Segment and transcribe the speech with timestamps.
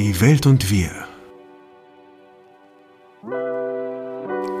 [0.00, 0.90] Die Welt und wir.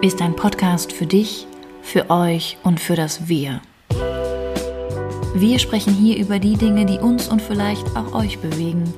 [0.02, 1.46] Ist ein Podcast für dich,
[1.80, 3.62] für euch und für das Wir.
[5.34, 8.92] Wir sprechen hier über die Dinge, die uns und vielleicht auch euch bewegen,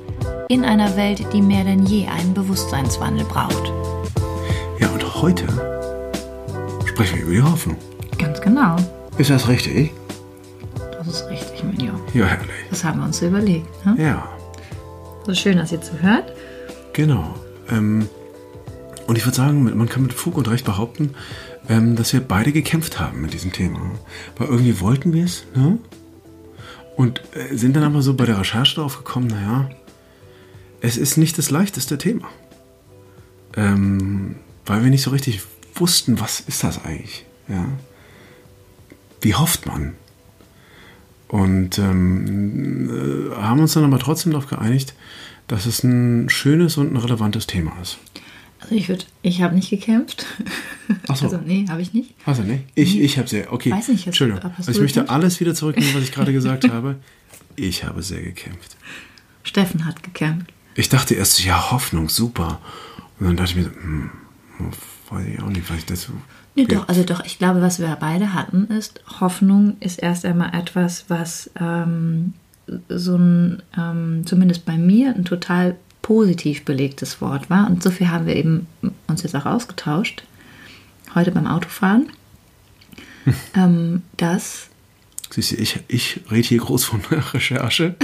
[0.49, 3.71] in einer Welt, die mehr denn je einen Bewusstseinswandel braucht.
[4.79, 5.45] Ja, und heute
[6.85, 7.77] sprechen wir über die Hoffnung.
[8.17, 8.75] Ganz genau.
[9.17, 9.93] Ist das richtig?
[10.91, 11.93] Das ist richtig, Minjo.
[12.13, 12.49] Ja, herrlich.
[12.69, 13.85] Das haben wir uns so überlegt.
[13.85, 13.95] Ne?
[13.97, 14.27] Ja,
[15.25, 16.32] So schön, dass ihr zuhört.
[16.93, 17.35] Genau.
[17.69, 18.07] Ähm,
[19.07, 21.13] und ich würde sagen, man kann mit Fug und Recht behaupten,
[21.67, 23.79] ähm, dass wir beide gekämpft haben mit diesem Thema.
[24.37, 25.77] Weil irgendwie wollten wir es, ne?
[26.95, 29.69] Und äh, sind dann aber so bei der Recherche drauf gekommen, naja,
[30.81, 32.29] es ist nicht das leichteste Thema.
[33.55, 34.35] Ähm,
[34.65, 35.41] weil wir nicht so richtig
[35.75, 37.25] wussten, was ist das eigentlich?
[37.47, 37.65] Ja.
[39.21, 39.95] Wie hofft man?
[41.27, 44.93] Und ähm, äh, haben uns dann aber trotzdem darauf geeinigt,
[45.47, 47.97] dass es ein schönes und ein relevantes Thema ist.
[48.59, 50.25] Also ich würde, ich habe nicht gekämpft.
[51.09, 51.25] Ach so.
[51.25, 52.15] Also nee, habe ich nicht.
[52.25, 52.63] Also nicht?
[52.75, 53.01] Ich, Nee.
[53.01, 53.71] ich habe sehr, okay.
[53.71, 54.41] Weiß nicht, hast- Entschuldigung.
[54.43, 56.95] hast Also ich du möchte alles wieder zurücknehmen, was ich gerade gesagt habe.
[57.55, 58.77] Ich habe sehr gekämpft.
[59.43, 60.51] Steffen hat gekämpft.
[60.75, 62.59] Ich dachte erst, ja, Hoffnung, super.
[63.19, 64.09] Und dann dachte ich mir, so, hm,
[65.09, 66.13] weiß ich auch nicht, vielleicht das so.
[66.55, 70.53] Nee, doch, also doch, ich glaube, was wir beide hatten, ist, Hoffnung ist erst einmal
[70.55, 72.33] etwas, was ähm,
[72.89, 77.67] so ein, ähm, zumindest bei mir, ein total positiv belegtes Wort war.
[77.67, 78.67] Und so viel haben wir eben
[79.07, 80.23] uns jetzt auch ausgetauscht,
[81.15, 82.09] heute beim Autofahren,
[83.55, 84.69] ähm, dass
[85.29, 87.95] Siehst du, ich, ich rede hier groß von der Recherche,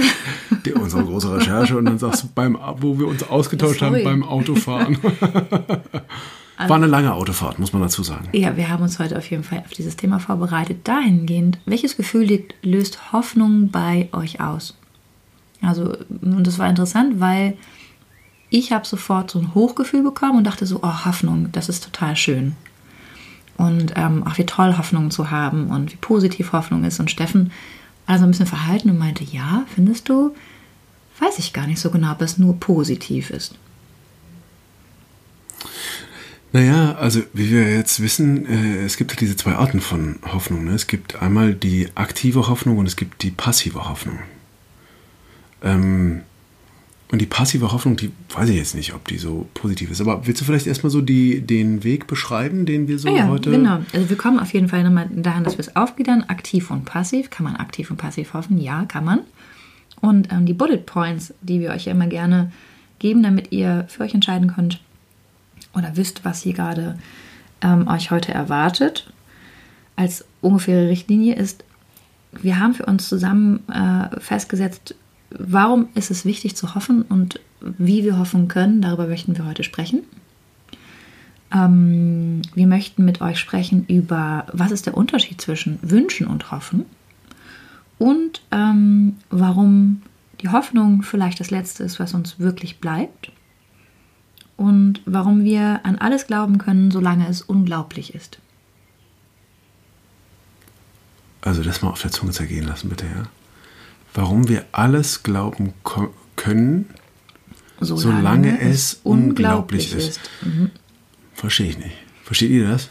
[0.64, 4.02] die, unsere große Recherche, und dann sagst du, beim, wo wir uns ausgetauscht haben Sorry.
[4.02, 4.98] beim Autofahren.
[6.68, 8.28] War eine lange Autofahrt, muss man dazu sagen.
[8.32, 10.86] Ja, wir haben uns heute auf jeden Fall auf dieses Thema vorbereitet.
[10.86, 14.76] Dahingehend, welches Gefühl löst Hoffnung bei euch aus?
[15.62, 17.56] Also, und das war interessant, weil
[18.50, 22.16] ich habe sofort so ein Hochgefühl bekommen und dachte so, oh, Hoffnung, das ist total
[22.16, 22.56] schön.
[23.56, 26.98] Und ähm, auch wie toll Hoffnung zu haben und wie positiv Hoffnung ist.
[26.98, 27.52] Und Steffen
[28.06, 30.34] war so ein bisschen verhalten und meinte, ja, findest du?
[31.20, 33.54] Weiß ich gar nicht so genau, ob es nur positiv ist.
[36.52, 40.64] Naja, also wie wir jetzt wissen, äh, es gibt ja diese zwei Arten von Hoffnung.
[40.64, 40.72] Ne?
[40.72, 44.18] Es gibt einmal die aktive Hoffnung und es gibt die passive Hoffnung.
[45.62, 46.22] Ähm,
[47.12, 50.00] und die passive Hoffnung, die weiß ich jetzt nicht, ob die so positiv ist.
[50.00, 53.28] Aber willst du vielleicht erstmal so die, den Weg beschreiben, den wir so Ja, ja,
[53.28, 53.50] heute.
[53.50, 53.80] genau.
[53.92, 56.24] Also wir kommen auf jeden Fall nochmal dahin, dass wir es aufgliedern.
[56.28, 57.30] Aktiv und passiv.
[57.30, 58.58] Kann man aktiv und passiv hoffen?
[58.58, 59.20] Ja, kann man.
[60.00, 62.52] Und ähm, die Bullet Points, die wir euch ja immer gerne
[63.00, 64.80] geben, damit ihr für euch entscheiden könnt
[65.74, 66.98] oder wisst, was hier gerade
[67.60, 69.12] ähm, euch heute erwartet,
[69.96, 71.64] als ungefähre Richtlinie ist,
[72.32, 74.94] wir haben für uns zusammen äh, festgesetzt,
[75.30, 78.82] warum ist es wichtig zu hoffen und wie wir hoffen können.
[78.82, 80.02] Darüber möchten wir heute sprechen.
[81.52, 86.86] Ähm, wir möchten mit euch sprechen über, was ist der Unterschied zwischen Wünschen und Hoffen
[87.98, 90.02] und ähm, warum
[90.40, 93.32] die Hoffnung vielleicht das Letzte ist, was uns wirklich bleibt
[94.60, 98.38] und warum wir an alles glauben können, solange es unglaublich ist.
[101.40, 103.22] Also das mal auf der Zunge zergehen lassen, bitte, ja.
[104.12, 105.72] Warum wir alles glauben
[106.36, 106.90] können,
[107.80, 110.20] Solange es unglaublich ist.
[110.42, 110.70] Mhm.
[111.32, 111.96] verstehe ich nicht.
[112.24, 112.90] Versteht ihr das?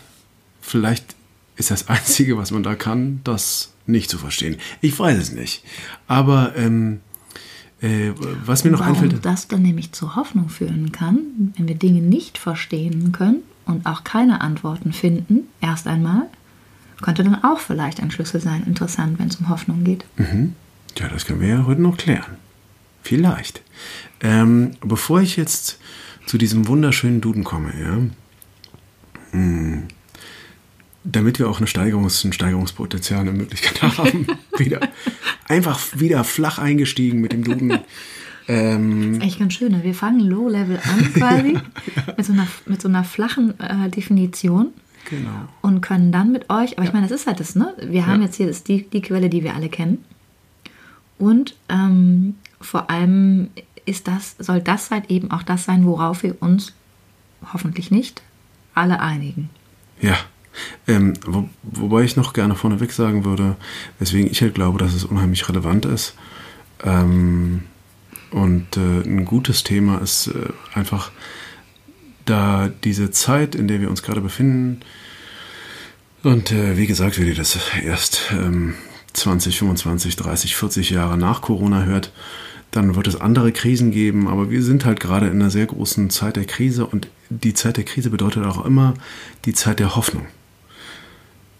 [0.62, 1.16] Vielleicht
[1.56, 4.58] ist das Einzige, was man da kann, das nicht zu verstehen.
[4.82, 5.64] Ich weiß es nicht.
[6.08, 7.02] Aber ähm,
[7.82, 8.12] äh,
[8.46, 9.26] was mir noch Warum einfällt.
[9.26, 14.04] das dann nämlich zur Hoffnung führen kann, wenn wir Dinge nicht verstehen können und auch
[14.04, 16.28] keine Antworten finden, erst einmal,
[17.02, 18.64] könnte dann auch vielleicht ein Schlüssel sein.
[18.66, 20.06] Interessant, wenn es um Hoffnung geht.
[20.98, 22.38] Ja, das können wir ja heute noch klären.
[23.02, 23.62] Vielleicht.
[24.20, 25.80] Ähm, bevor ich jetzt
[26.26, 27.98] zu diesem wunderschönen Duden komme, ja,
[29.32, 29.84] hm,
[31.12, 34.28] damit wir auch eine Steigerungs-, ein Steigerungspotenzial, eine Möglichkeit haben,
[34.58, 34.80] wieder
[35.48, 37.80] einfach wieder flach eingestiegen mit dem Duden.
[38.48, 39.72] Ähm, Ist eigentlich ganz schön.
[39.72, 39.84] Ne?
[39.84, 41.58] Wir fangen Low-Level an quasi
[42.18, 44.70] mit, so einer, mit so einer flachen äh, Definition
[45.10, 45.48] genau.
[45.62, 47.74] und können dann mit euch, aber ich meine, das ist halt das, ne?
[47.82, 48.26] Wir haben Ja.
[48.26, 50.04] jetzt hier das, die, die Quelle, die wir alle kennen.
[51.20, 53.50] Und ähm, vor allem
[53.86, 56.74] ist das, soll das halt eben auch das sein, worauf wir uns
[57.54, 58.22] hoffentlich nicht
[58.74, 59.50] alle einigen.
[60.02, 60.18] Ja.
[60.88, 63.56] Ähm, wo, wobei ich noch gerne vorneweg sagen würde,
[64.00, 66.16] weswegen ich halt glaube, dass es unheimlich relevant ist.
[66.84, 67.64] Ähm,
[68.32, 71.12] und äh, ein gutes Thema ist äh, einfach,
[72.26, 74.82] da diese Zeit, in der wir uns gerade befinden,
[76.24, 78.76] und äh, wie gesagt, wenn ihr das erst ähm,
[79.14, 82.12] 20, 25, 30, 40 Jahre nach Corona hört,
[82.72, 86.10] dann wird es andere Krisen geben, aber wir sind halt gerade in einer sehr großen
[86.10, 88.94] Zeit der Krise und die Zeit der Krise bedeutet auch immer
[89.46, 90.28] die Zeit der Hoffnung.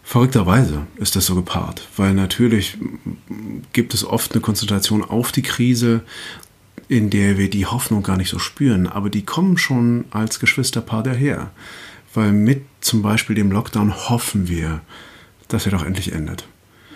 [0.10, 2.80] Verrückterweise ist das so gepaart, weil natürlich
[3.74, 6.02] gibt es oft eine Konzentration auf die Krise,
[6.88, 11.04] in der wir die Hoffnung gar nicht so spüren, aber die kommen schon als Geschwisterpaar
[11.04, 11.52] daher,
[12.16, 14.82] weil mit zum Beispiel dem Lockdown hoffen wir,
[15.48, 16.48] dass er doch endlich endet.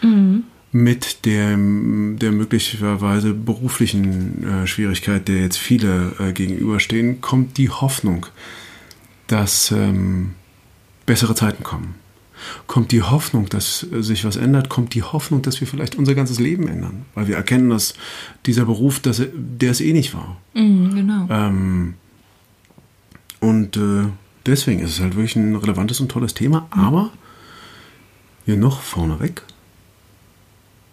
[0.01, 0.45] Mhm
[0.75, 8.25] mit der, der möglicherweise beruflichen äh, Schwierigkeit, der jetzt viele äh, gegenüberstehen, kommt die Hoffnung,
[9.27, 10.31] dass ähm,
[11.05, 11.93] bessere Zeiten kommen.
[12.67, 16.39] Kommt die Hoffnung, dass sich was ändert, kommt die Hoffnung, dass wir vielleicht unser ganzes
[16.39, 17.05] Leben ändern.
[17.15, 17.93] Weil wir erkennen, dass
[18.45, 20.37] dieser Beruf, dass er, der es eh nicht war.
[20.53, 21.27] Mhm, genau.
[21.29, 21.93] Ähm,
[23.39, 24.05] und äh,
[24.45, 26.67] deswegen ist es halt wirklich ein relevantes und tolles Thema.
[26.73, 26.81] Mhm.
[26.81, 27.11] Aber
[28.45, 29.43] hier noch vorneweg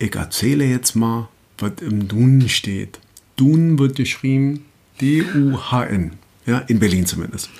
[0.01, 2.99] ich erzähle jetzt mal, was im Dun steht.
[3.37, 4.65] Dun wird geschrieben
[5.01, 6.13] D-U-H-N.
[6.47, 7.51] Ja, in Berlin zumindest.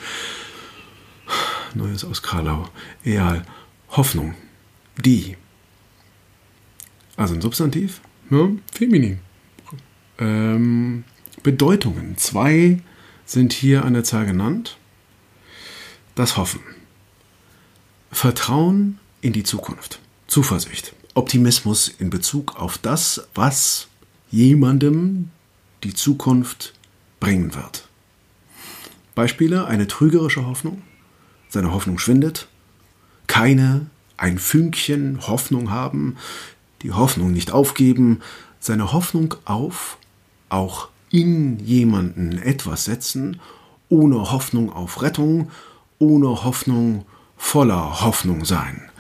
[1.75, 2.69] Neues aus Karlau.
[3.05, 3.45] Egal.
[3.91, 4.35] Hoffnung.
[4.97, 5.37] Die.
[7.17, 8.01] Also ein Substantiv.
[8.31, 9.19] Ja, feminin.
[10.19, 11.05] Ähm,
[11.43, 12.17] Bedeutungen.
[12.17, 12.81] Zwei
[13.27, 14.77] sind hier an der Zahl genannt.
[16.15, 16.61] Das Hoffen.
[18.13, 20.01] Vertrauen in die Zukunft.
[20.27, 20.95] Zuversicht.
[21.15, 23.89] Optimismus in Bezug auf das, was
[24.31, 25.31] jemandem
[25.83, 26.75] die Zukunft
[27.19, 27.89] bringen wird.
[29.15, 30.83] Beispiele: eine trügerische Hoffnung,
[31.49, 32.49] seine Hoffnung schwindet,
[33.31, 33.87] keine,
[34.17, 36.17] ein Fünkchen Hoffnung haben,
[36.83, 38.21] die Hoffnung nicht aufgeben,
[38.59, 39.97] seine Hoffnung auf,
[40.49, 43.41] auch in jemanden etwas setzen,
[43.89, 45.51] ohne Hoffnung auf Rettung,
[45.99, 47.07] ohne Hoffnung
[47.37, 48.91] voller Hoffnung sein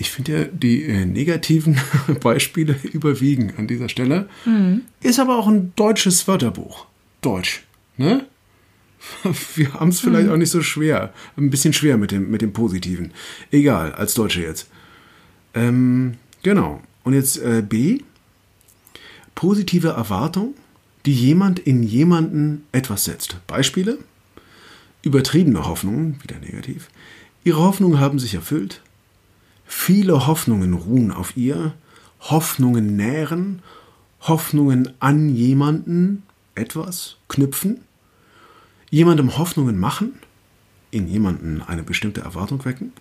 [0.00, 1.78] ich finde ja, die äh, negativen
[2.20, 4.28] Beispiele überwiegen an dieser Stelle.
[4.44, 4.82] Mhm.
[5.02, 6.86] Ist aber auch ein deutsches Wörterbuch.
[7.20, 7.64] Deutsch.
[7.96, 8.24] Ne?
[9.54, 10.32] Wir haben es vielleicht mhm.
[10.32, 11.12] auch nicht so schwer.
[11.36, 13.12] Ein bisschen schwer mit dem, mit dem Positiven.
[13.50, 14.68] Egal, als Deutsche jetzt.
[15.54, 16.82] Ähm, genau.
[17.04, 18.00] Und jetzt äh, B.
[19.34, 20.54] Positive Erwartung,
[21.06, 23.36] die jemand in jemanden etwas setzt.
[23.46, 23.98] Beispiele?
[25.02, 26.90] Übertriebene Hoffnungen, wieder negativ.
[27.42, 28.82] Ihre Hoffnungen haben sich erfüllt.
[29.64, 31.72] Viele Hoffnungen ruhen auf ihr,
[32.20, 33.62] Hoffnungen nähren,
[34.20, 36.24] Hoffnungen an jemanden
[36.54, 37.80] etwas knüpfen,
[38.90, 40.14] jemandem Hoffnungen machen,
[40.90, 42.92] in jemanden eine bestimmte Erwartung wecken,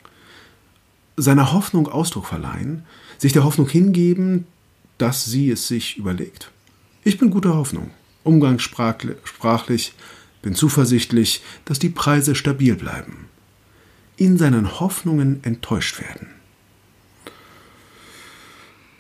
[1.18, 2.84] seiner Hoffnung Ausdruck verleihen,
[3.18, 4.46] sich der Hoffnung hingeben,
[4.98, 6.52] dass sie es sich überlegt.
[7.04, 7.92] Ich bin guter Hoffnung,
[8.24, 9.94] umgangssprachlich,
[10.42, 13.28] bin zuversichtlich, dass die Preise stabil bleiben.
[14.18, 16.28] In seinen Hoffnungen enttäuscht werden.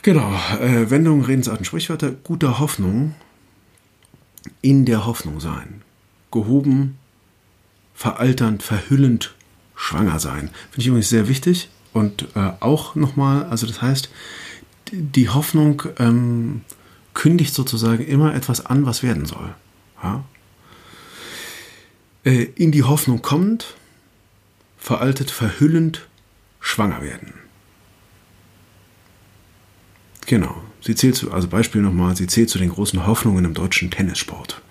[0.01, 3.15] Genau, äh, Wendungen, Redensarten, Sprichwörter, guter Hoffnung,
[4.61, 5.81] in der Hoffnung sein,
[6.31, 6.97] gehoben,
[7.93, 9.35] veralternd, verhüllend,
[9.75, 10.49] schwanger sein.
[10.71, 14.09] Finde ich übrigens sehr wichtig und äh, auch nochmal, also das heißt,
[14.91, 16.61] die Hoffnung ähm,
[17.13, 19.53] kündigt sozusagen immer etwas an, was werden soll.
[20.01, 20.23] Ja?
[22.23, 23.75] Äh, in die Hoffnung kommend,
[24.77, 26.07] veraltet, verhüllend,
[26.59, 27.33] schwanger werden.
[30.25, 30.63] Genau.
[30.81, 34.61] Sie zählt zu, also Beispiel nochmal, sie zählt zu den großen Hoffnungen im deutschen Tennissport.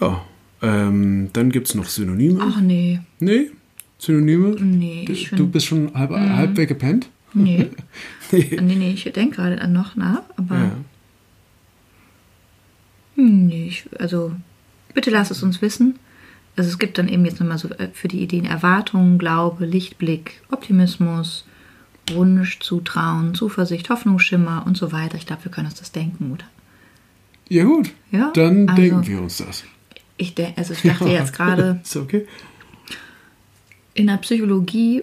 [0.00, 0.24] Ja,
[0.62, 2.40] ähm, dann gibt es noch Synonyme.
[2.40, 3.00] Ach nee.
[3.20, 3.50] Nee?
[3.98, 4.56] Synonyme?
[4.60, 5.04] Nee.
[5.04, 6.36] Du, du bist schon halb, mhm.
[6.36, 7.08] halb weggepennt?
[7.32, 7.70] Nee.
[8.32, 8.58] nee.
[8.60, 10.56] nee, nee, ich denke gerade noch nach, aber.
[10.56, 10.72] Ja.
[13.16, 14.32] Hm, nee, ich, also
[14.92, 15.98] bitte lass es uns wissen.
[16.56, 20.42] Also es gibt dann eben jetzt nochmal so äh, für die Ideen Erwartung, Glaube, Lichtblick,
[20.50, 21.44] Optimismus,
[22.12, 25.16] Wunsch, Zutrauen, Zuversicht, Hoffnungsschimmer und so weiter.
[25.16, 26.44] Ich glaube, wir können uns das denken, oder?
[27.48, 27.92] Ja, gut.
[28.10, 29.64] Ja, Dann also, denken wir uns das.
[30.16, 31.80] Ich, also ich dachte jetzt gerade.
[31.84, 32.26] Ist okay.
[33.94, 35.02] In der Psychologie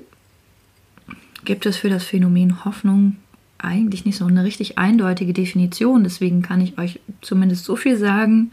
[1.45, 3.17] gibt es für das Phänomen Hoffnung
[3.57, 6.03] eigentlich nicht so eine richtig eindeutige Definition.
[6.03, 8.51] Deswegen kann ich euch zumindest so viel sagen,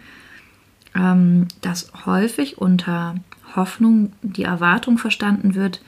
[0.95, 3.17] ähm, dass häufig unter
[3.57, 5.81] Hoffnung die Erwartung verstanden wird,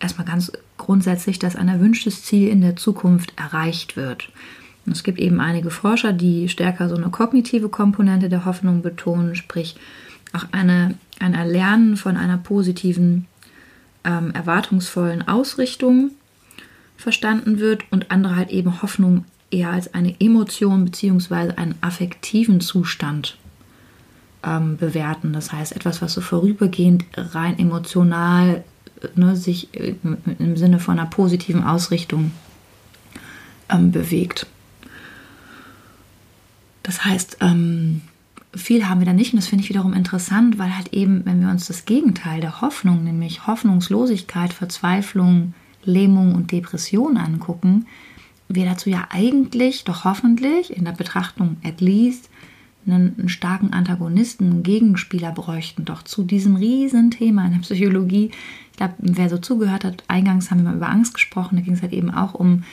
[0.00, 4.30] erstmal ganz grundsätzlich, dass ein erwünschtes Ziel in der Zukunft erreicht wird.
[4.90, 9.76] Es gibt eben einige Forscher, die stärker so eine kognitive Komponente der Hoffnung betonen, sprich
[10.32, 13.26] auch eine, ein Erlernen von einer positiven,
[14.04, 16.10] ähm, erwartungsvollen Ausrichtung
[16.96, 21.54] verstanden wird und andere halt eben Hoffnung eher als eine Emotion bzw.
[21.56, 23.38] einen affektiven Zustand
[24.44, 25.32] ähm, bewerten.
[25.32, 28.64] Das heißt, etwas, was so vorübergehend rein emotional
[29.14, 32.32] ne, sich im Sinne von einer positiven Ausrichtung
[33.70, 34.46] ähm, bewegt.
[36.84, 38.02] Das heißt, ähm,
[38.54, 41.40] viel haben wir da nicht und das finde ich wiederum interessant, weil halt eben, wenn
[41.40, 47.86] wir uns das Gegenteil der Hoffnung, nämlich Hoffnungslosigkeit, Verzweiflung, Lähmung und Depression angucken,
[48.48, 52.28] wir dazu ja eigentlich doch hoffentlich in der Betrachtung at least
[52.86, 58.30] einen, einen, starken Antagonisten, einen Gegenspieler bräuchten, doch zu diesem riesen Thema in der Psychologie.
[58.72, 61.74] Ich glaube, wer so zugehört hat, eingangs haben wir mal über Angst gesprochen, da ging
[61.74, 62.64] es halt eben auch um,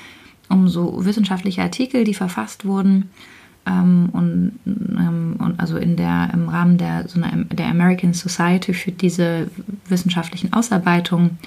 [0.50, 3.10] um so wissenschaftliche Artikel, die verfasst wurden
[3.65, 8.74] ähm, und, ähm, und, also in der, im Rahmen der, so einer, der American Society
[8.74, 9.50] für diese
[9.88, 11.38] wissenschaftlichen Ausarbeitungen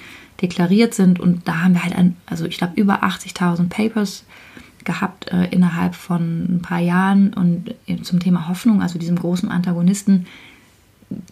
[0.40, 1.18] deklariert sind.
[1.18, 4.24] Und da haben wir halt, ein, also ich glaube, über 80.000 Papers
[4.84, 7.32] gehabt äh, innerhalb von ein paar Jahren.
[7.34, 10.26] Und zum Thema Hoffnung, also diesem großen Antagonisten,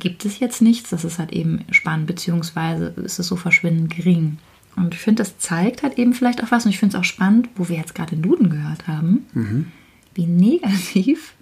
[0.00, 0.90] gibt es jetzt nichts.
[0.90, 4.38] Das ist halt eben spannend, beziehungsweise ist es so verschwindend gering.
[4.74, 6.64] Und ich finde, das zeigt halt eben vielleicht auch was.
[6.64, 9.26] Und ich finde es auch spannend, wo wir jetzt gerade den Duden gehört haben.
[9.34, 9.66] Mhm
[10.14, 11.34] wie negativ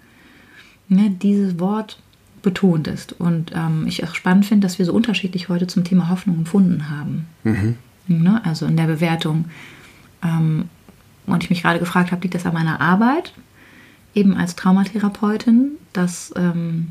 [0.87, 2.01] ne, dieses Wort
[2.41, 3.13] betont ist.
[3.13, 6.89] Und ähm, ich auch spannend finde, dass wir so unterschiedlich heute zum Thema Hoffnung empfunden
[6.89, 7.27] haben.
[7.43, 7.77] Mhm.
[8.07, 9.45] Ne, also in der Bewertung.
[10.23, 10.65] Ähm,
[11.27, 13.33] und ich mich gerade gefragt habe, liegt das an meiner Arbeit,
[14.15, 16.89] eben als Traumatherapeutin, dass, ähm,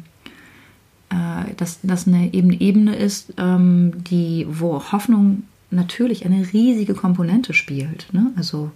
[1.11, 7.55] äh, dass das eine Ebene, Ebene ist, ähm, die, wo Hoffnung natürlich eine riesige Komponente
[7.55, 8.07] spielt.
[8.13, 8.33] Ne?
[8.37, 8.71] Also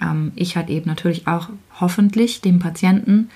[0.00, 1.48] ähm, ich halt eben natürlich auch
[1.80, 3.30] hoffentlich dem Patienten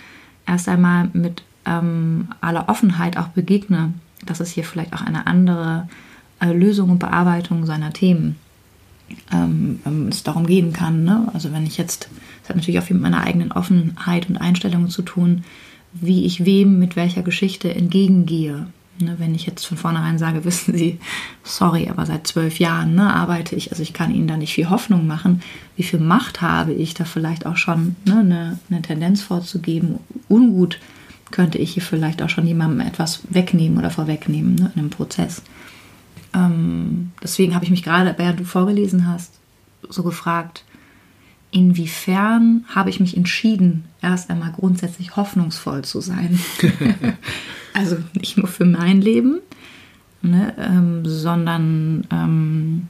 [0.47, 3.93] erst einmal mit ähm, aller Offenheit auch begegne,
[4.25, 5.89] dass es hier vielleicht auch eine andere
[6.41, 8.37] äh, Lösung und Bearbeitung seiner Themen
[9.33, 11.05] ähm, ähm, es darum gehen kann.
[11.05, 11.29] Ne?
[11.33, 12.09] Also wenn ich jetzt,
[12.43, 15.45] das hat natürlich auch viel mit meiner eigenen Offenheit und Einstellung zu tun,
[15.93, 18.67] wie ich wem mit welcher Geschichte entgegengehe.
[19.01, 20.99] Ne, wenn ich jetzt von vornherein sage, wissen Sie,
[21.45, 24.71] sorry, aber seit zwölf Jahren ne, arbeite ich, also ich kann Ihnen da nicht viel
[24.71, 25.43] Hoffnung machen.
[25.77, 30.01] Wie viel Macht habe ich da vielleicht auch schon ne, eine, eine Tendenz vorzugeben?
[30.29, 30.79] Ungut
[31.31, 35.43] könnte ich hier vielleicht auch schon jemandem etwas wegnehmen oder vorwegnehmen ne, in einem Prozess.
[36.35, 39.35] Ähm, deswegen habe ich mich gerade, während du vorgelesen hast,
[39.89, 40.65] so gefragt,
[41.51, 46.39] inwiefern habe ich mich entschieden, erst einmal grundsätzlich hoffnungsvoll zu sein.
[47.75, 49.41] also nicht nur für mein Leben,
[50.23, 52.89] ne, ähm, sondern ähm,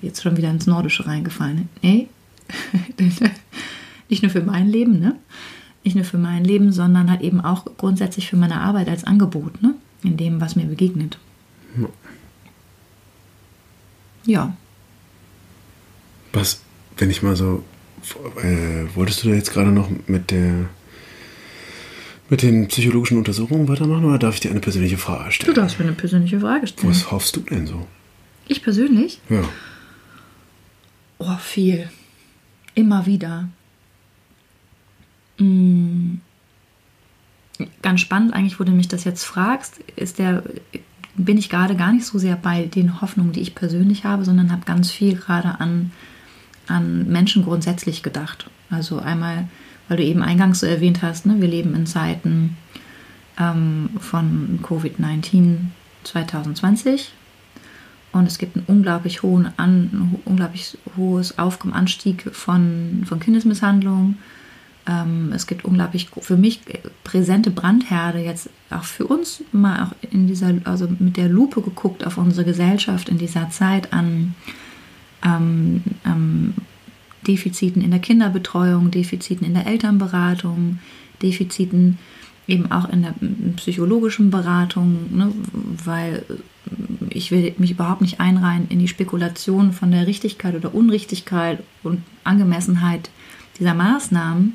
[0.00, 1.68] jetzt schon wieder ins Nordische reingefallen.
[1.82, 2.08] Nee,
[4.08, 5.16] nicht nur für mein Leben, ne?
[5.84, 9.62] Nicht nur für mein Leben, sondern halt eben auch grundsätzlich für meine Arbeit als Angebot,
[9.62, 9.74] ne?
[10.02, 11.18] In dem, was mir begegnet.
[11.76, 11.88] Ja.
[14.24, 14.56] ja.
[16.32, 16.60] Was,
[16.96, 17.64] wenn ich mal so
[18.16, 20.68] äh, wolltest du da jetzt gerade noch mit der
[22.30, 25.54] mit den psychologischen Untersuchungen weitermachen oder darf ich dir eine persönliche Frage stellen?
[25.54, 26.90] Du darfst mir eine persönliche Frage stellen.
[26.90, 27.86] Was hoffst du denn so?
[28.48, 29.20] Ich persönlich?
[29.30, 29.42] Ja.
[31.18, 31.88] Oh, viel.
[32.74, 33.48] Immer wieder.
[35.38, 36.20] Hm.
[37.82, 40.44] Ganz spannend eigentlich, wo du mich das jetzt fragst, ist der,
[41.16, 44.52] bin ich gerade gar nicht so sehr bei den Hoffnungen, die ich persönlich habe, sondern
[44.52, 45.90] habe ganz viel gerade an
[46.68, 48.48] an Menschen grundsätzlich gedacht.
[48.70, 49.48] Also einmal,
[49.88, 52.56] weil du eben eingangs so erwähnt hast, ne, wir leben in Zeiten
[53.38, 55.56] ähm, von Covid-19
[56.04, 57.12] 2020
[58.12, 64.16] und es gibt einen unglaublich hohen an, ein unglaublich hohes Aufkommen, Anstieg von, von Kindesmisshandlung.
[64.86, 66.60] Ähm, es gibt unglaublich für mich
[67.04, 72.06] präsente Brandherde jetzt auch für uns mal auch in dieser, also mit der Lupe geguckt
[72.06, 74.34] auf unsere Gesellschaft in dieser Zeit an
[75.24, 76.54] ähm, ähm,
[77.26, 80.78] Defiziten in der Kinderbetreuung, Defiziten in der Elternberatung,
[81.22, 81.98] Defiziten
[82.46, 83.14] eben auch in der
[83.56, 85.32] psychologischen Beratung, ne,
[85.84, 86.24] weil
[87.10, 92.02] ich will mich überhaupt nicht einreihen in die Spekulation von der Richtigkeit oder Unrichtigkeit und
[92.24, 93.10] Angemessenheit
[93.58, 94.54] dieser Maßnahmen.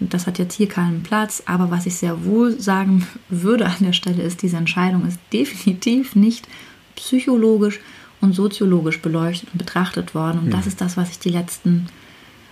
[0.00, 3.92] Das hat jetzt hier keinen Platz, aber was ich sehr wohl sagen würde an der
[3.92, 6.48] Stelle ist, diese Entscheidung ist definitiv nicht
[6.94, 7.80] psychologisch
[8.24, 10.40] und soziologisch beleuchtet und betrachtet worden.
[10.40, 10.56] Und ja.
[10.56, 11.86] das ist das, was ich die letzten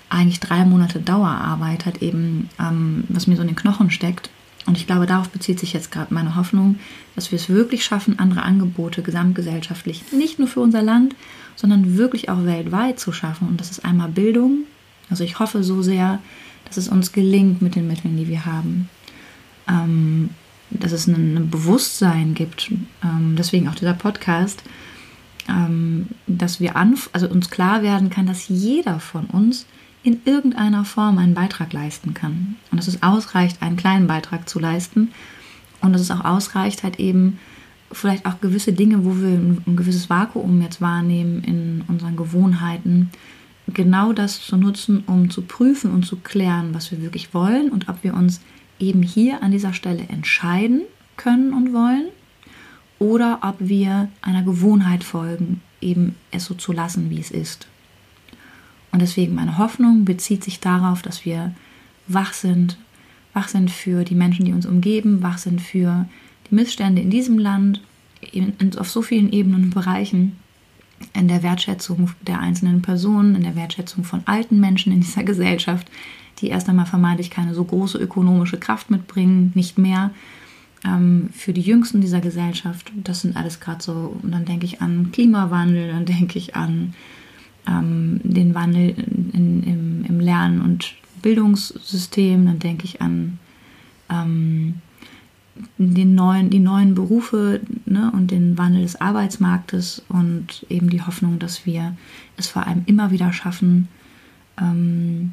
[0.08, 4.30] eigentlich drei Monate Dauerarbeit hat eben, ähm, was mir so in den Knochen steckt.
[4.66, 6.78] Und ich glaube, darauf bezieht sich jetzt gerade meine Hoffnung,
[7.16, 11.16] dass wir es wirklich schaffen, andere Angebote gesamtgesellschaftlich, nicht nur für unser Land,
[11.56, 13.48] sondern wirklich auch weltweit zu schaffen.
[13.48, 14.64] Und das ist einmal Bildung.
[15.10, 16.20] Also ich hoffe so sehr,
[16.66, 18.88] dass es uns gelingt mit den Mitteln, die wir haben.
[19.68, 20.30] Ähm,
[20.70, 22.70] dass es ein, ein Bewusstsein gibt.
[23.02, 24.62] Ähm, deswegen auch dieser Podcast,
[25.49, 29.66] ähm, dass wir also uns klar werden kann, dass jeder von uns
[30.02, 32.56] in irgendeiner Form einen Beitrag leisten kann.
[32.70, 35.12] Und dass es ausreicht, einen kleinen Beitrag zu leisten.
[35.80, 37.38] Und dass es auch ausreicht, halt eben
[37.92, 43.11] vielleicht auch gewisse Dinge, wo wir ein gewisses Vakuum jetzt wahrnehmen in unseren Gewohnheiten,
[43.68, 47.88] genau das zu nutzen, um zu prüfen und zu klären, was wir wirklich wollen und
[47.88, 48.40] ob wir uns
[48.78, 50.82] eben hier an dieser Stelle entscheiden
[51.16, 52.06] können und wollen
[53.02, 57.66] oder ob wir einer Gewohnheit folgen, eben es so zu lassen, wie es ist.
[58.92, 61.52] Und deswegen meine Hoffnung bezieht sich darauf, dass wir
[62.06, 62.78] wach sind,
[63.32, 66.06] wach sind für die Menschen, die uns umgeben, wach sind für
[66.49, 67.80] die Missstände in diesem Land,
[68.76, 70.37] auf so vielen Ebenen und Bereichen,
[71.12, 75.90] in der Wertschätzung der einzelnen Personen, in der Wertschätzung von alten Menschen in dieser Gesellschaft,
[76.38, 80.12] die erst einmal vermeintlich keine so große ökonomische Kraft mitbringen, nicht mehr.
[80.84, 84.80] Ähm, für die Jüngsten dieser Gesellschaft, das sind alles gerade so, und dann denke ich
[84.80, 86.94] an Klimawandel, dann denke ich an
[87.68, 88.94] ähm, den Wandel
[89.32, 93.38] in, im, im Lernen und Bildungssystem, dann denke ich an
[94.10, 94.80] ähm,
[95.78, 101.38] den neuen, die neuen Berufe ne, und den Wandel des Arbeitsmarktes und eben die Hoffnung,
[101.38, 101.96] dass wir
[102.36, 103.86] es vor allem immer wieder schaffen,
[104.60, 105.32] ähm,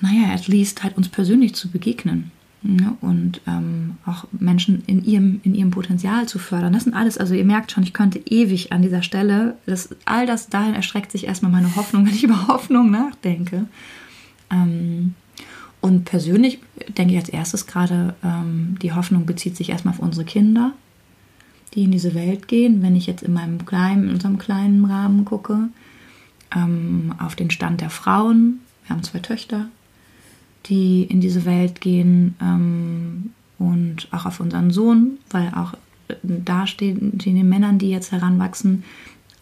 [0.00, 2.30] naja, at least halt uns persönlich zu begegnen
[2.62, 6.72] ne, und ähm, auch Menschen in ihrem, in ihrem Potenzial zu fördern.
[6.72, 10.26] Das sind alles, also ihr merkt schon, ich könnte ewig an dieser Stelle, das, all
[10.26, 13.66] das dahin erstreckt sich erstmal meine Hoffnung, wenn ich über Hoffnung nachdenke.
[14.50, 15.14] Ähm,
[15.80, 16.58] und persönlich
[16.88, 20.72] denke ich als erstes gerade, ähm, die Hoffnung bezieht sich erstmal auf unsere Kinder,
[21.74, 22.82] die in diese Welt gehen.
[22.82, 25.68] Wenn ich jetzt in meinem kleinen, in unserem kleinen Rahmen gucke,
[26.54, 28.60] ähm, auf den Stand der Frauen.
[28.86, 29.66] Wir haben zwei Töchter,
[30.68, 35.74] die in diese Welt gehen ähm, und auch auf unseren Sohn, weil auch
[36.08, 38.84] äh, da stehen, stehen den Männern, die jetzt heranwachsen,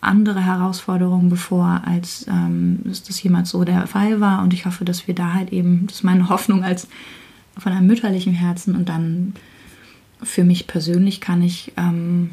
[0.01, 4.43] andere Herausforderungen bevor, als ähm, das jemals so der Fall war.
[4.43, 6.89] Und ich hoffe, dass wir da halt eben, das ist meine Hoffnung als
[7.59, 9.35] von einem mütterlichen Herzen und dann
[10.23, 12.31] für mich persönlich kann ich ähm,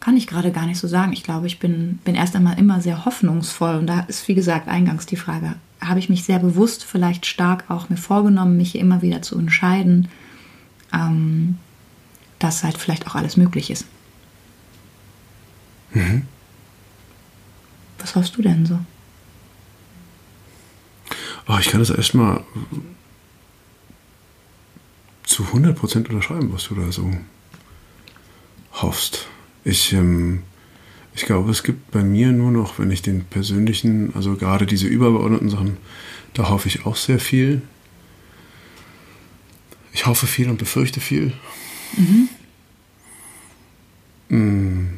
[0.00, 1.12] kann ich gerade gar nicht so sagen.
[1.12, 4.68] Ich glaube, ich bin, bin erst einmal immer sehr hoffnungsvoll und da ist, wie gesagt,
[4.68, 9.02] eingangs die Frage, habe ich mich sehr bewusst, vielleicht stark auch mir vorgenommen, mich immer
[9.02, 10.08] wieder zu entscheiden,
[10.92, 11.58] ähm,
[12.38, 13.86] dass halt vielleicht auch alles möglich ist.
[15.92, 16.26] Mhm.
[17.98, 18.78] Was hoffst du denn so?
[21.48, 22.44] Oh, ich kann das erstmal
[25.24, 27.10] zu 100% unterschreiben, was du da so
[28.72, 29.26] hoffst.
[29.64, 30.42] Ich, ähm,
[31.18, 34.86] ich glaube, es gibt bei mir nur noch, wenn ich den persönlichen, also gerade diese
[34.86, 35.76] übergeordneten Sachen,
[36.32, 37.60] da hoffe ich auch sehr viel.
[39.92, 41.32] Ich hoffe viel und befürchte viel.
[41.96, 42.28] Mhm.
[44.28, 44.88] Mm.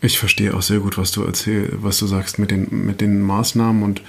[0.00, 3.20] Ich verstehe auch sehr gut, was du erzählst, was du sagst mit den, mit den
[3.20, 4.02] Maßnahmen und,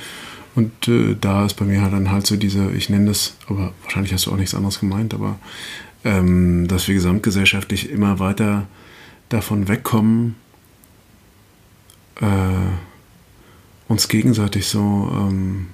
[0.54, 3.74] und äh, da ist bei mir halt dann halt so diese, ich nenne das, aber
[3.82, 5.40] wahrscheinlich hast du auch nichts anderes gemeint, aber
[6.04, 8.68] ähm, dass wir gesamtgesellschaftlich immer weiter
[9.30, 10.36] davon wegkommen,
[12.22, 12.26] äh,
[13.88, 15.68] uns gegenseitig so ähm,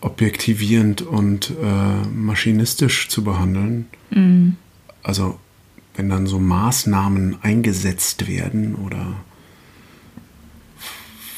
[0.00, 3.86] objektivierend und äh, maschinistisch zu behandeln.
[4.10, 4.56] Mhm.
[5.02, 5.38] Also
[5.96, 9.14] wenn dann so Maßnahmen eingesetzt werden oder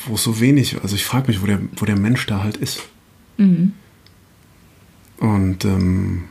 [0.07, 2.83] wo so wenig, also ich frage mich, wo der, wo der Mensch da halt ist.
[3.37, 3.73] Mhm.
[5.19, 6.25] Und, ähm,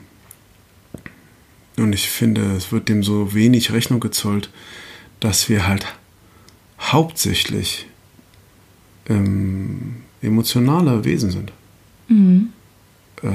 [1.78, 4.50] und ich finde, es wird dem so wenig Rechnung gezollt,
[5.20, 5.97] dass wir halt
[6.80, 7.88] hauptsächlich
[9.10, 11.52] ähm, emotionale Wesen sind.
[12.08, 12.50] Mhm.
[13.22, 13.30] Äh,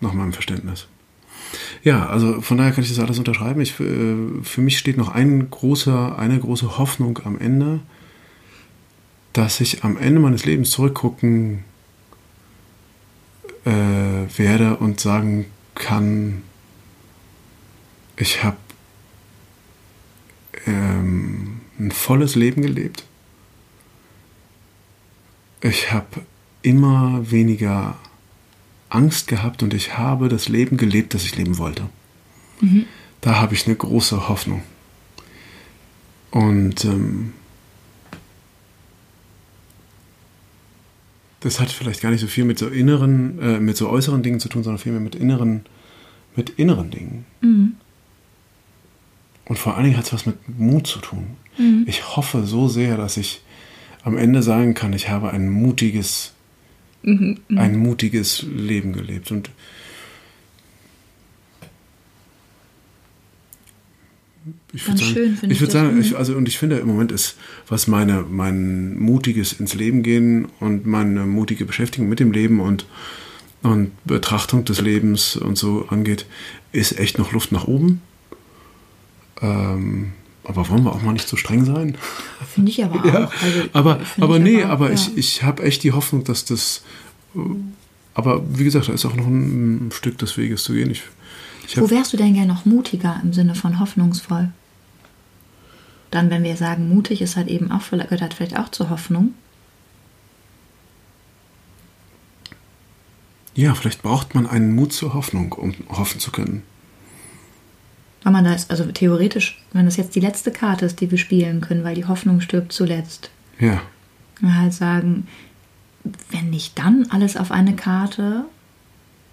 [0.00, 0.88] nach meinem Verständnis.
[1.82, 3.60] Ja, also von daher kann ich das alles unterschreiben.
[3.60, 7.80] Ich, äh, für mich steht noch ein großer, eine große Hoffnung am Ende,
[9.32, 11.64] dass ich am Ende meines Lebens zurückgucken
[13.64, 16.42] äh, werde und sagen kann,
[18.16, 18.56] ich habe
[20.66, 21.21] ähm,
[21.92, 23.04] volles Leben gelebt.
[25.60, 26.22] Ich habe
[26.62, 27.96] immer weniger
[28.88, 31.88] Angst gehabt und ich habe das Leben gelebt, das ich leben wollte.
[32.60, 32.86] Mhm.
[33.20, 34.62] Da habe ich eine große Hoffnung.
[36.30, 37.32] Und ähm,
[41.40, 44.40] das hat vielleicht gar nicht so viel mit so inneren, äh, mit so äußeren Dingen
[44.40, 45.64] zu tun, sondern vielmehr mit inneren,
[46.36, 47.24] mit inneren Dingen.
[47.40, 47.76] Mhm.
[49.44, 51.36] Und vor allen Dingen hat es was mit Mut zu tun.
[51.58, 51.84] Mhm.
[51.86, 53.42] Ich hoffe so sehr, dass ich
[54.04, 56.32] am Ende sagen kann, ich habe ein mutiges
[57.02, 59.30] mhm, mhm, ein mutiges Leben gelebt.
[59.30, 59.50] Und
[64.72, 67.36] ich würde sagen, ich würde sagen, ich, also und ich finde im Moment ist,
[67.68, 72.86] was meine mein mutiges ins Leben gehen und meine mutige Beschäftigung mit dem Leben und
[73.62, 76.26] und Betrachtung des Lebens und so angeht,
[76.72, 78.02] ist echt noch Luft nach oben.
[79.42, 80.12] Ähm,
[80.44, 81.96] aber wollen wir auch mal nicht so streng sein?
[82.54, 83.32] Finde ich aber ja, auch.
[83.42, 84.94] Also, aber aber nee, aber, aber ja.
[84.94, 86.82] ich, ich habe echt die Hoffnung, dass das
[88.14, 90.90] aber wie gesagt, da ist auch noch ein, Stück des Weges zu gehen.
[90.90, 91.02] Ich,
[91.66, 94.50] ich Wo wärst du denn gerne noch mutiger im Sinne von hoffnungsvoll?
[96.10, 99.32] Dann, wenn wir sagen, mutig ist halt eben auch, gehört halt vielleicht auch zur Hoffnung.
[103.54, 106.62] Ja, vielleicht braucht man einen Mut zur Hoffnung, um hoffen zu können.
[108.24, 111.60] Man da ist, also theoretisch, wenn das jetzt die letzte Karte ist, die wir spielen
[111.60, 113.30] können, weil die Hoffnung stirbt zuletzt.
[113.58, 113.82] Ja.
[114.40, 115.26] Und halt sagen,
[116.30, 118.44] wenn nicht dann alles auf eine Karte,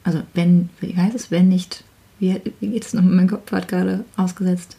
[0.03, 1.83] also wenn, wie heißt es, wenn nicht,
[2.19, 4.77] wie, wie geht es noch, mein Kopf hat gerade ausgesetzt.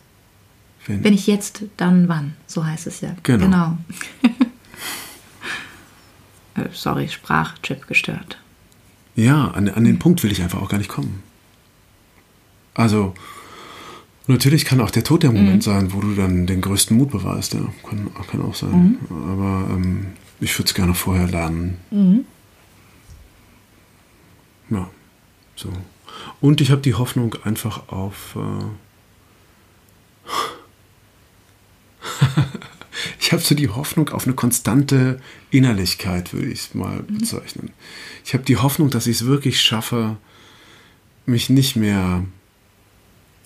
[0.86, 3.14] Wenn, wenn ich jetzt, dann wann, so heißt es ja.
[3.22, 3.44] Genau.
[3.44, 3.78] genau.
[6.56, 8.36] Äh, sorry, Sprachchip gestört.
[9.14, 11.22] Ja, an, an den Punkt will ich einfach auch gar nicht kommen.
[12.74, 13.14] Also,
[14.30, 15.60] natürlich kann auch der Tod der Moment mhm.
[15.60, 17.54] sein, wo du dann den größten Mut beweist.
[17.54, 18.98] Ja, kann, kann auch sein.
[19.08, 19.30] Mhm.
[19.30, 20.06] Aber ähm,
[20.40, 21.78] ich würde es gerne vorher lernen.
[21.90, 22.24] Mhm.
[24.70, 24.88] Ja,
[25.56, 25.72] so.
[26.40, 28.36] Und ich habe die Hoffnung einfach auf.
[28.36, 28.64] Äh
[33.20, 37.18] ich habe so die Hoffnung auf eine konstante Innerlichkeit, würde ich es mal mhm.
[37.18, 37.70] bezeichnen.
[38.24, 40.16] Ich habe die Hoffnung, dass ich es wirklich schaffe,
[41.26, 42.24] mich nicht mehr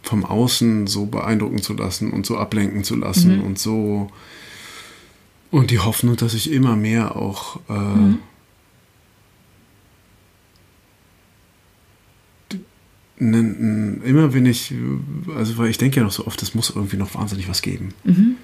[0.04, 3.44] vom Außen so beeindrucken zu lassen und so ablenken zu lassen mhm.
[3.44, 4.10] und so.
[5.50, 7.58] Und die Hoffnung, dass ich immer mehr auch.
[7.68, 8.18] Äh, mhm.
[14.04, 14.74] immer wenn ich,
[15.34, 17.94] also weil ich denke ja noch so oft, es muss irgendwie noch wahnsinnig was geben.
[18.04, 18.34] Mhm.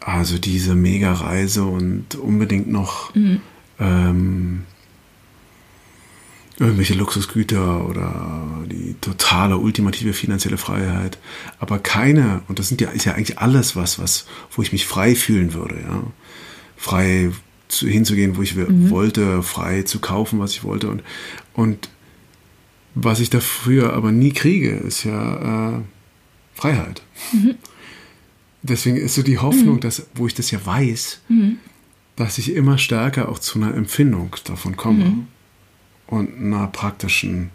[0.00, 3.40] Also diese Mega-Reise und unbedingt noch mhm.
[3.78, 4.62] ähm,
[6.58, 11.18] irgendwelche Luxusgüter oder die totale ultimative finanzielle Freiheit,
[11.58, 14.86] aber keine und das sind ja ist ja eigentlich alles was was wo ich mich
[14.86, 16.02] frei fühlen würde, ja.
[16.76, 17.30] Frei
[17.68, 18.90] zu, hinzugehen, wo ich mhm.
[18.90, 21.02] wollte, frei zu kaufen, was ich wollte und
[21.54, 21.88] und
[22.94, 25.80] was ich dafür aber nie kriege, ist ja äh,
[26.54, 27.02] Freiheit.
[27.32, 27.54] Mhm
[28.62, 29.80] deswegen ist so die Hoffnung, mhm.
[29.80, 31.58] dass, wo ich das ja weiß, mhm.
[32.16, 35.26] dass ich immer stärker auch zu einer Empfindung davon komme mhm.
[36.08, 37.50] Und einer praktischen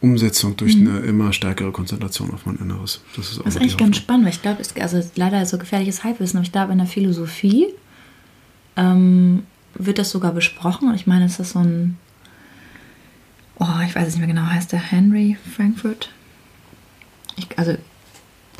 [0.00, 0.88] Umsetzung durch mhm.
[0.88, 3.00] eine immer stärkere Konzentration auf mein Inneres.
[3.16, 6.04] Das ist, auch das ist eigentlich ganz spannend, weil ich glaube, also leider so gefährliches
[6.04, 7.66] Halbwissen, aber ich glaube, in der Philosophie
[8.76, 9.44] ähm,
[9.74, 10.94] wird das sogar besprochen.
[10.94, 11.96] Ich meine, es ist so ein,
[13.58, 16.10] oh, ich weiß es nicht mehr genau, heißt der Henry Frankfurt?
[17.36, 17.76] Ich, also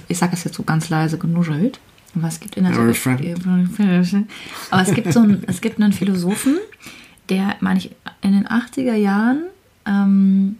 [0.08, 1.80] ich sage es jetzt so ganz leise genuschelt.
[2.14, 2.72] Aber es gibt in der
[4.70, 6.56] aber es gibt so einen, es gibt einen Philosophen,
[7.28, 7.90] der, meine ich,
[8.22, 9.44] in den 80er Jahren
[9.86, 10.58] ähm,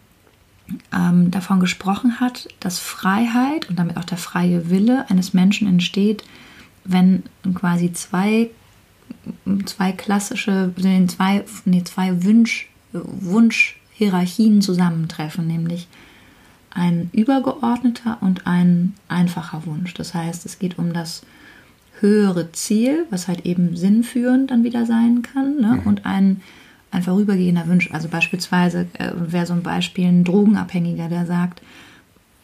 [0.93, 6.25] ähm, davon gesprochen hat, dass Freiheit und damit auch der freie Wille eines Menschen entsteht,
[6.85, 7.23] wenn
[7.55, 8.51] quasi zwei,
[9.65, 10.73] zwei klassische,
[11.09, 15.89] zwei, nee, zwei Wunsch, Wunschhierarchien zusammentreffen, nämlich
[16.71, 19.95] ein übergeordneter und ein einfacher Wunsch.
[19.95, 21.23] Das heißt, es geht um das
[22.01, 25.79] höhere Ziel, was halt eben sinnführend dann wieder sein kann, ne?
[25.81, 25.87] mhm.
[25.87, 26.41] und ein,
[26.91, 27.91] ein vorübergehender Wunsch.
[27.93, 31.63] Also beispielsweise äh, wäre so ein Beispiel ein Drogenabhängiger, der sagt,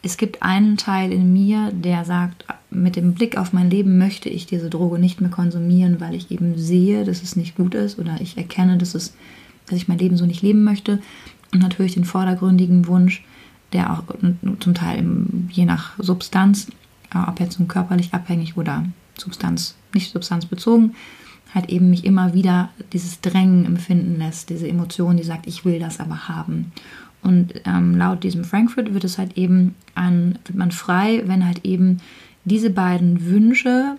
[0.05, 4.27] es gibt einen Teil in mir, der sagt, mit dem Blick auf mein Leben möchte
[4.27, 7.99] ich diese Droge nicht mehr konsumieren, weil ich eben sehe, dass es nicht gut ist
[7.99, 9.15] oder ich erkenne, dass, es,
[9.65, 10.99] dass ich mein Leben so nicht leben möchte.
[11.53, 13.23] Und natürlich den vordergründigen Wunsch,
[13.71, 14.03] der auch
[14.59, 15.05] zum Teil
[15.49, 16.67] je nach Substanz,
[17.13, 18.83] äh, ob jetzt nun körperlich abhängig oder
[19.17, 20.95] Substanz, nicht substanzbezogen,
[21.53, 25.79] halt eben mich immer wieder dieses Drängen empfinden lässt, diese Emotion, die sagt, ich will
[25.79, 26.71] das aber haben.
[27.21, 31.63] Und ähm, laut diesem Frankfurt wird es halt eben an, wird man frei, wenn halt
[31.63, 31.99] eben
[32.43, 33.97] diese beiden Wünsche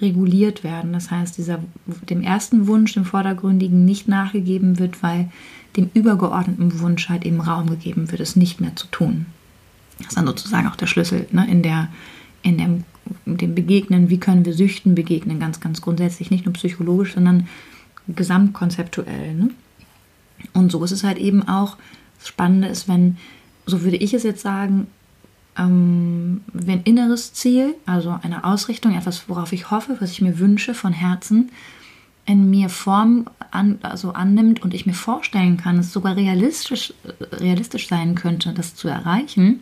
[0.00, 0.92] reguliert werden.
[0.92, 1.60] Das heißt, dieser,
[2.08, 5.30] dem ersten Wunsch, dem vordergründigen, nicht nachgegeben wird, weil
[5.76, 9.26] dem übergeordneten Wunsch halt eben Raum gegeben wird, es nicht mehr zu tun.
[9.98, 11.88] Das ist dann sozusagen auch der Schlüssel ne, in, der,
[12.42, 12.84] in dem,
[13.26, 17.48] dem Begegnen, wie können wir Süchten begegnen, ganz, ganz grundsätzlich, nicht nur psychologisch, sondern
[18.08, 19.34] gesamtkonzeptuell.
[19.34, 19.50] Ne?
[20.52, 21.76] Und so ist es halt eben auch,
[22.18, 23.16] das Spannende ist, wenn,
[23.66, 24.86] so würde ich es jetzt sagen,
[25.56, 30.74] ähm, wenn inneres Ziel, also eine Ausrichtung, etwas, worauf ich hoffe, was ich mir wünsche
[30.74, 31.50] von Herzen,
[32.26, 36.94] in mir Form an, also annimmt und ich mir vorstellen kann, es sogar realistisch,
[37.32, 39.60] realistisch sein könnte, das zu erreichen.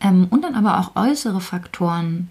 [0.00, 2.28] Ähm, und dann aber auch äußere Faktoren,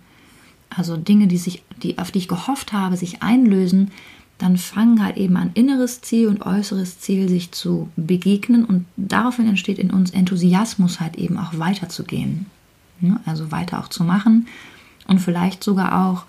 [0.69, 3.91] also Dinge, die sich, die, auf die ich gehofft habe, sich einlösen,
[4.37, 9.47] dann fangen halt eben an inneres Ziel und äußeres Ziel sich zu begegnen und daraufhin
[9.47, 12.45] entsteht in uns Enthusiasmus halt eben auch weiterzugehen.
[13.01, 14.47] Ja, also weiter auch zu machen
[15.07, 16.25] und vielleicht sogar auch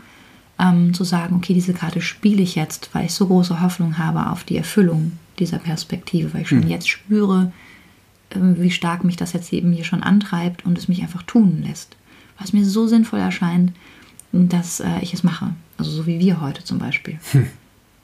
[0.58, 4.30] ähm, zu sagen, okay, diese Karte spiele ich jetzt, weil ich so große Hoffnung habe
[4.30, 7.52] auf die Erfüllung dieser Perspektive, weil ich schon jetzt spüre,
[8.32, 11.62] ähm, wie stark mich das jetzt eben hier schon antreibt und es mich einfach tun
[11.66, 11.96] lässt.
[12.38, 13.72] Was mir so sinnvoll erscheint,
[14.32, 15.54] dass äh, ich es mache.
[15.76, 17.18] Also so wie wir heute zum Beispiel.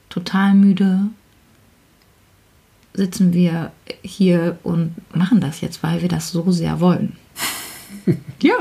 [0.08, 1.00] Total müde
[2.94, 7.16] sitzen wir hier und machen das jetzt, weil wir das so sehr wollen.
[8.40, 8.56] ja,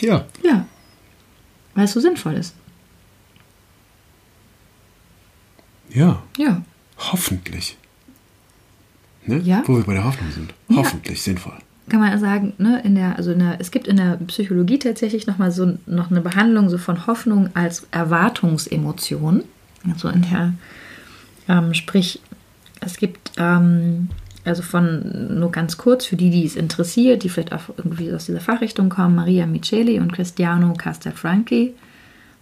[0.00, 0.24] Ja.
[0.44, 0.66] ja.
[1.74, 2.54] Weil es so sinnvoll ist.
[5.90, 6.22] Ja.
[6.38, 6.62] Ja.
[6.98, 7.76] Hoffentlich.
[9.24, 9.38] Ne?
[9.40, 9.62] Ja.
[9.66, 10.54] Wo wir bei der Hoffnung sind.
[10.68, 10.76] Ja.
[10.76, 11.58] Hoffentlich sinnvoll.
[11.88, 15.26] Kann man sagen, ne, in der, also in der, es gibt in der Psychologie tatsächlich
[15.26, 19.44] nochmal so noch eine Behandlung so von Hoffnung als Erwartungsemotion.
[19.88, 20.54] Also in der,
[21.48, 22.20] ähm, sprich,
[22.80, 24.08] es gibt, ähm,
[24.44, 28.26] also von nur ganz kurz, für die, die es interessiert, die vielleicht auch irgendwie aus
[28.26, 31.74] dieser Fachrichtung kommen, Maria Micheli und Cristiano Castelfranchi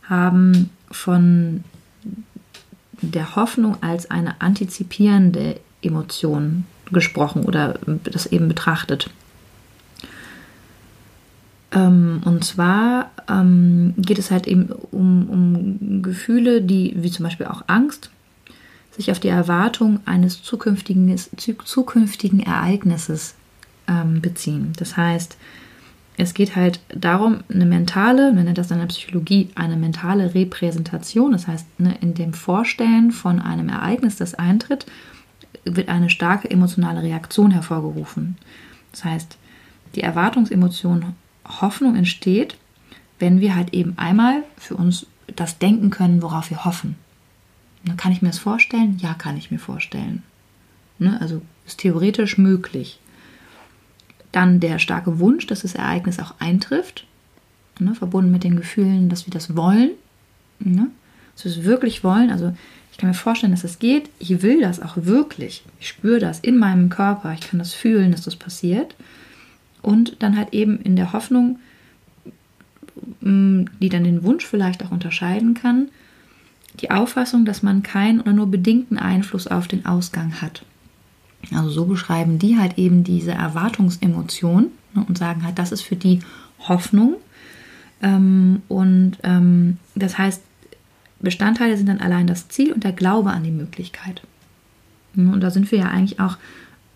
[0.05, 1.65] haben von
[3.01, 9.11] der Hoffnung als eine antizipierende Emotion gesprochen oder das eben betrachtet.
[11.75, 17.47] Ähm, und zwar ähm, geht es halt eben um, um Gefühle, die, wie zum Beispiel
[17.47, 18.11] auch Angst,
[18.93, 23.35] sich auf die Erwartung eines zukünftigen, zu- zukünftigen Ereignisses
[23.89, 24.73] ähm, beziehen.
[24.79, 25.37] Das heißt,
[26.17, 31.33] es geht halt darum, eine mentale, man nennt das in der Psychologie, eine mentale Repräsentation,
[31.33, 34.87] das heißt, ne, in dem Vorstellen von einem Ereignis, das eintritt,
[35.65, 38.37] wird eine starke emotionale Reaktion hervorgerufen.
[38.93, 39.37] Das heißt,
[39.97, 41.15] die Erwartungsemotion
[41.47, 42.57] Hoffnung entsteht,
[43.19, 46.97] wenn wir halt eben einmal für uns das denken können, worauf wir hoffen.
[47.85, 48.99] Dann kann ich mir das vorstellen?
[48.99, 50.23] Ja, kann ich mir vorstellen.
[50.99, 51.21] Ne?
[51.21, 52.99] Also ist theoretisch möglich.
[54.33, 57.07] Dann der starke Wunsch, dass das Ereignis auch eintrifft,
[57.79, 57.95] ne?
[57.95, 59.91] verbunden mit den Gefühlen, dass wir das wollen.
[60.59, 60.89] Ne?
[61.35, 62.31] Dass wir es wirklich wollen.
[62.31, 62.55] Also
[62.91, 64.09] ich kann mir vorstellen, dass es geht.
[64.19, 65.65] Ich will das auch wirklich.
[65.81, 67.33] Ich spüre das in meinem Körper.
[67.33, 68.95] Ich kann das fühlen, dass das passiert.
[69.85, 71.59] Und dann halt eben in der Hoffnung,
[73.21, 75.89] mh, die dann den Wunsch vielleicht auch unterscheiden kann,
[76.81, 80.65] die Auffassung, dass man keinen oder nur bedingten Einfluss auf den Ausgang hat.
[81.53, 85.97] Also so beschreiben die halt eben diese Erwartungsemotion ne, und sagen halt, das ist für
[85.97, 86.21] die
[86.61, 87.17] Hoffnung.
[88.03, 90.43] Ähm, und ähm, das heißt,
[91.21, 94.23] Bestandteile sind dann allein das Ziel und der Glaube an die Möglichkeit.
[95.15, 96.39] Ne, Und da sind wir ja eigentlich auch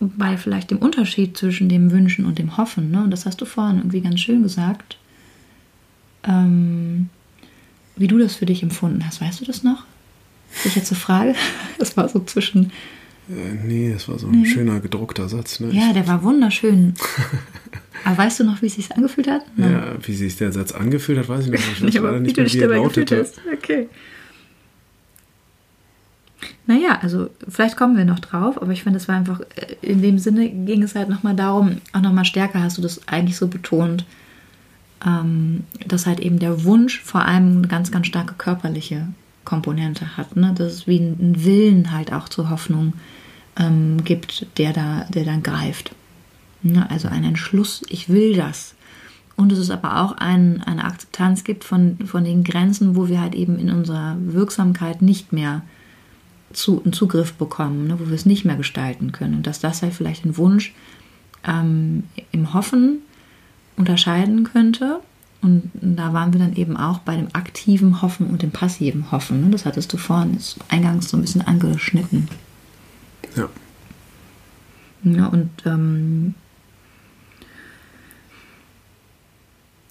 [0.01, 2.91] bei vielleicht dem Unterschied zwischen dem Wünschen und dem Hoffen.
[2.91, 3.03] Ne?
[3.03, 4.97] Und das hast du vorhin irgendwie ganz schön gesagt.
[6.25, 7.09] Ähm,
[7.97, 9.21] wie du das für dich empfunden hast.
[9.21, 9.85] Weißt du das noch?
[10.65, 11.35] Ich jetzt eine Frage.
[11.79, 12.73] Das war so zwischen.
[13.29, 15.61] Äh, nee, das war so ein schöner gedruckter Satz.
[15.61, 15.71] Ne?
[15.71, 16.95] Ja, der war wunderschön.
[18.05, 19.43] Aber weißt du noch, wie es sich angefühlt hat?
[19.57, 21.69] Ich, ja, wie sich der Satz angefühlt hat, weiß ich noch nicht.
[21.69, 23.41] Ich weiß leider aber wie nicht du dich dabei gefühlt hast.
[23.53, 23.89] Okay.
[26.67, 30.03] Naja, also vielleicht kommen wir noch drauf, aber ich finde, es war einfach, äh, in
[30.03, 33.49] dem Sinne ging es halt nochmal darum, auch nochmal stärker hast du das eigentlich so
[33.49, 34.05] betont,
[35.05, 39.09] ähm, dass halt eben der Wunsch vor allem eine ganz, ganz starke körperliche
[39.45, 40.37] Komponente hat.
[40.37, 40.55] Ne?
[40.57, 42.93] Dass es wie einen Willen halt auch zur Hoffnung
[43.59, 45.95] ähm, gibt, der da, der dann greift.
[46.63, 46.89] Ne?
[46.91, 48.75] Also ein Entschluss, ich will das.
[49.37, 53.21] Und es ist aber auch ein, eine Akzeptanz gibt von, von den Grenzen, wo wir
[53.21, 55.63] halt eben in unserer Wirksamkeit nicht mehr
[56.53, 59.35] zu, einen Zugriff bekommen, ne, wo wir es nicht mehr gestalten können.
[59.35, 60.75] Und dass das halt vielleicht ein Wunsch
[61.47, 63.01] ähm, im Hoffen
[63.77, 65.01] unterscheiden könnte.
[65.41, 69.43] Und da waren wir dann eben auch bei dem aktiven Hoffen und dem passiven Hoffen.
[69.43, 69.51] Ne?
[69.51, 72.29] Das hattest du vorhin eingangs so ein bisschen angeschnitten.
[73.37, 73.49] Ja.
[75.05, 76.35] Ja, und ähm,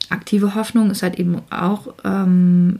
[0.09, 2.79] aktive Hoffnung ist halt eben auch, ähm,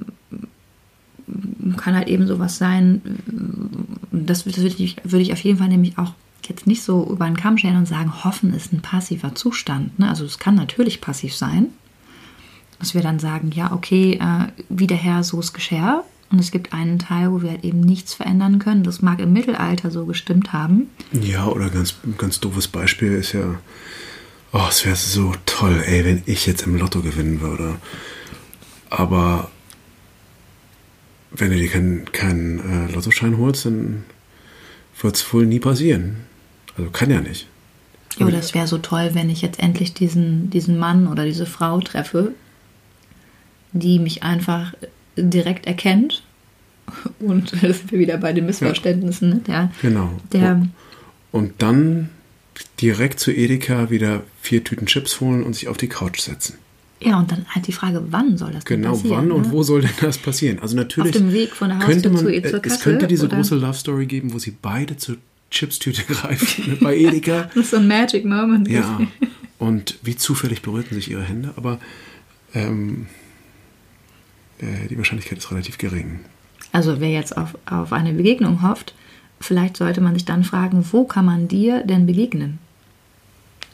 [1.78, 3.02] kann halt eben sowas sein,
[4.12, 6.14] das, das würde, ich, würde ich auf jeden Fall nämlich auch
[6.48, 10.00] jetzt nicht so über einen Kamm scheren und sagen, Hoffen ist ein passiver Zustand.
[10.00, 10.10] Ne?
[10.10, 11.68] Also es kann natürlich passiv sein,
[12.80, 16.04] dass wir dann sagen, ja, okay, äh, wie der Herr, so es geschah.
[16.30, 18.84] Und es gibt einen Teil, wo wir halt eben nichts verändern können.
[18.84, 20.90] Das mag im Mittelalter so gestimmt haben.
[21.14, 23.56] Ja, oder ganz, ganz doofes Beispiel ist ja,
[24.52, 27.76] oh, es wäre so toll, ey, wenn ich jetzt im Lotto gewinnen würde.
[28.90, 29.50] Aber
[31.38, 34.04] wenn du dir keinen keinen, äh, Lottoschein holst, dann
[35.02, 36.18] wird es wohl nie passieren.
[36.78, 37.48] Also kann ja nicht.
[38.18, 41.80] Ja, das wäre so toll, wenn ich jetzt endlich diesen, diesen Mann oder diese Frau
[41.82, 42.34] treffe,
[43.74, 44.74] die mich einfach
[45.16, 46.24] direkt erkennt.
[47.20, 49.30] Und da sind wir wieder bei den Missverständnissen.
[49.30, 49.42] Ne?
[49.46, 50.12] Der, Genau.
[50.32, 50.66] der,
[51.32, 52.10] Und dann
[52.82, 56.58] direkt zu Edeka wieder vier Tüten Chips holen und sich auf die Couch setzen.
[57.00, 59.18] Ja, und dann halt die Frage, wann soll das Genau, passieren?
[59.18, 59.34] wann ne?
[59.36, 60.60] und wo soll denn das passieren?
[60.60, 62.84] Also natürlich Auf dem Weg von der könnte Haustür man, zu- zur äh, es Kasse,
[62.84, 63.36] könnte diese oder?
[63.38, 65.16] große Love Story geben, wo sie beide zu,
[65.52, 67.50] Chipstüte greifen bei Edeka.
[67.56, 68.68] Das ist so ein Magic Moment.
[68.68, 69.00] Ja.
[69.60, 71.80] Und wie zufällig berührten sich ihre Hände, aber
[72.54, 73.08] ähm,
[74.60, 76.20] äh, die Wahrscheinlichkeit ist relativ gering.
[76.72, 78.94] Also wer jetzt auf, auf eine Begegnung hofft,
[79.40, 82.60] vielleicht sollte man sich dann fragen, wo kann man dir denn begegnen?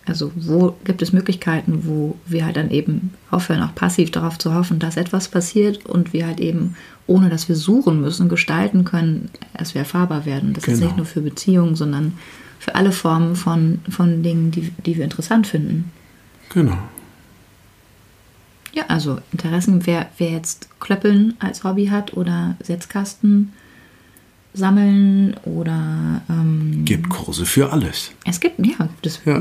[0.05, 4.53] Also wo gibt es Möglichkeiten, wo wir halt dann eben aufhören, auch passiv darauf zu
[4.53, 6.75] hoffen, dass etwas passiert und wir halt eben,
[7.07, 10.53] ohne dass wir suchen müssen, gestalten können, dass wir erfahrbar werden.
[10.53, 10.85] Das ist Genau.
[10.87, 12.13] nicht nur für Beziehungen, sondern
[12.59, 15.91] für alle Formen von, von Dingen, die, die wir interessant finden.
[16.53, 16.77] Genau.
[18.73, 23.53] Ja, also Interessen, wer, wer jetzt Klöppeln als Hobby hat oder Setzkasten
[24.53, 28.11] sammeln oder ähm, Gibt Kurse für alles.
[28.25, 29.39] es gibt, ja, gibt es Ja.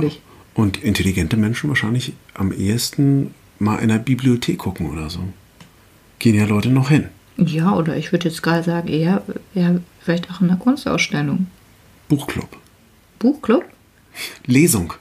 [0.54, 5.20] Und intelligente Menschen wahrscheinlich am ehesten mal in der Bibliothek gucken oder so.
[6.18, 7.08] Gehen ja Leute noch hin.
[7.38, 9.22] Ja, oder ich würde jetzt gerade sagen, eher,
[9.54, 11.46] eher vielleicht auch in einer Kunstausstellung.
[12.08, 12.56] Buchclub.
[13.18, 13.64] Buchclub
[14.46, 14.92] Lesung.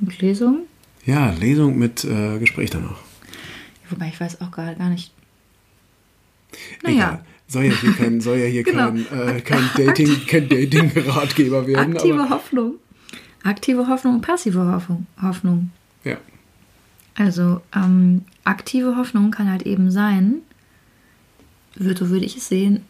[0.00, 0.60] und Lesung.
[1.04, 3.00] Ja, Lesung mit äh, Gespräch danach.
[3.90, 5.12] Wobei ich weiß auch gerade gar nicht.
[6.82, 6.94] Egal.
[6.94, 8.92] Naja, Soll ja hier kein, soll ja hier Genau.
[8.92, 10.16] kein, äh, kein Dating,
[10.48, 11.96] Dating-Ratgeber werden.
[11.96, 12.74] aktive Hoffnung.
[13.44, 15.06] Aktive Hoffnung und passive Hoffnung.
[15.20, 15.70] Hoffnung.
[16.04, 16.16] ja.
[17.14, 20.36] Also ähm, aktive Hoffnung kann halt eben sein,
[21.78, 22.80] wür- so würde ich es sehen,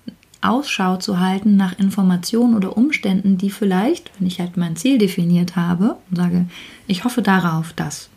[0.41, 5.57] Ausschau zu halten nach Informationen oder Umständen, die vielleicht, wenn ich halt mein Ziel definiert
[5.57, 6.47] habe und sage,
[6.87, 8.11] ich hoffe darauf, dass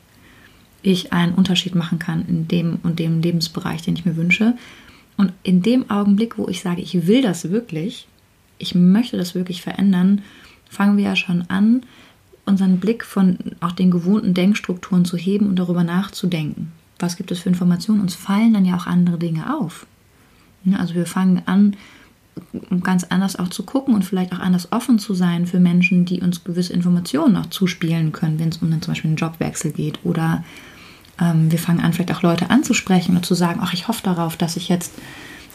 [0.84, 4.56] ich einen Unterschied machen kann in dem und dem Lebensbereich, den ich mir wünsche.
[5.18, 8.08] Und in dem Augenblick, wo ich sage, ich will das wirklich,
[8.60, 10.22] ich möchte das wirklich verändern,
[10.70, 11.82] fangen wir ja schon an,
[12.46, 16.72] unseren Blick von auch den gewohnten Denkstrukturen zu heben und darüber nachzudenken.
[17.00, 18.02] Was gibt es für Informationen?
[18.02, 19.86] Uns fallen dann ja auch andere Dinge auf.
[20.64, 21.76] Ja, Also wir fangen an,
[22.84, 26.22] ganz anders auch zu gucken und vielleicht auch anders offen zu sein für Menschen, die
[26.22, 30.00] uns gewisse Informationen auch zuspielen können, wenn es um dann zum Beispiel einen Jobwechsel geht.
[30.04, 30.44] Oder
[31.20, 34.38] ähm, wir fangen an, vielleicht auch Leute anzusprechen und zu sagen, ach, ich hoffe darauf,
[34.38, 34.94] dass ich jetzt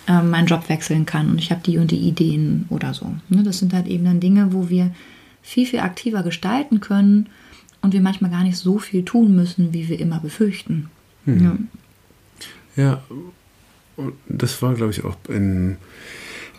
[0.09, 3.15] ähm, meinen Job wechseln kann und ich habe die und die Ideen oder so.
[3.29, 4.91] Ne, das sind halt eben dann Dinge, wo wir
[5.43, 7.29] viel, viel aktiver gestalten können
[7.83, 10.91] und wir manchmal gar nicht so viel tun müssen, wie wir immer befürchten.
[11.27, 11.57] Ja.
[12.77, 13.03] Ja,
[13.97, 15.77] und das war, glaube ich, auch in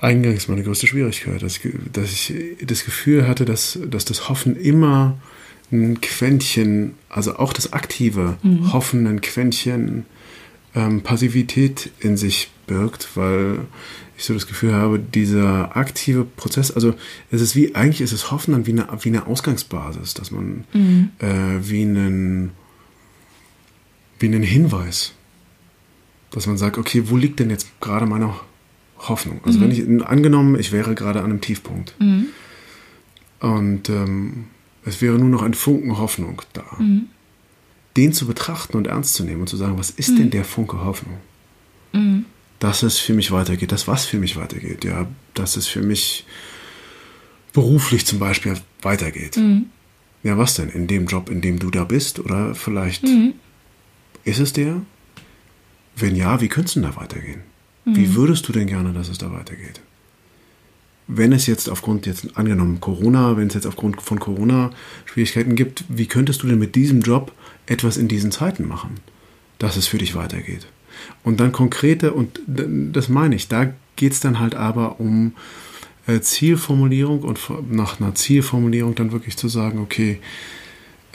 [0.01, 2.33] eingangs meine größte Schwierigkeit, dass ich, dass ich
[2.65, 5.17] das Gefühl hatte, dass, dass das Hoffen immer
[5.71, 8.37] ein Quäntchen, also auch das aktive
[8.73, 10.05] Hoffen, ein Quäntchen
[10.75, 13.59] ähm, Passivität in sich birgt, weil
[14.21, 16.93] ich so das Gefühl habe, dieser aktive Prozess, also
[17.31, 20.63] es ist wie, eigentlich ist es Hoffen dann wie eine, wie eine Ausgangsbasis, dass man
[21.19, 22.51] äh, wie einen,
[24.19, 25.13] wie einen Hinweis
[26.31, 28.33] dass man sagt, okay, wo liegt denn jetzt gerade meine
[28.97, 29.41] Hoffnung?
[29.43, 31.95] Also wenn ich angenommen, ich wäre gerade an einem Tiefpunkt.
[33.41, 34.45] Und ähm,
[34.85, 36.63] es wäre nur noch ein Funken Hoffnung da,
[37.97, 40.83] den zu betrachten und ernst zu nehmen und zu sagen, was ist denn der Funke
[40.83, 41.17] Hoffnung?
[42.61, 46.25] Dass es für mich weitergeht, dass was für mich weitergeht, ja, dass es für mich
[47.53, 49.37] beruflich zum Beispiel weitergeht.
[50.23, 50.69] Ja, was denn?
[50.69, 52.19] In dem Job, in dem du da bist?
[52.19, 53.03] Oder vielleicht
[54.23, 54.83] ist es der?
[55.95, 57.41] Wenn ja, wie könnte es denn da weitergehen?
[57.83, 59.81] Wie würdest du denn gerne, dass es da weitergeht?
[61.07, 64.69] Wenn es jetzt aufgrund, jetzt angenommen Corona, wenn es jetzt aufgrund von Corona
[65.05, 67.33] Schwierigkeiten gibt, wie könntest du denn mit diesem Job
[67.65, 68.99] etwas in diesen Zeiten machen,
[69.57, 70.67] dass es für dich weitergeht?
[71.23, 75.33] Und dann konkrete, und das meine ich, da geht es dann halt aber um
[76.07, 80.19] äh, Zielformulierung und nach einer Zielformulierung dann wirklich zu sagen, okay,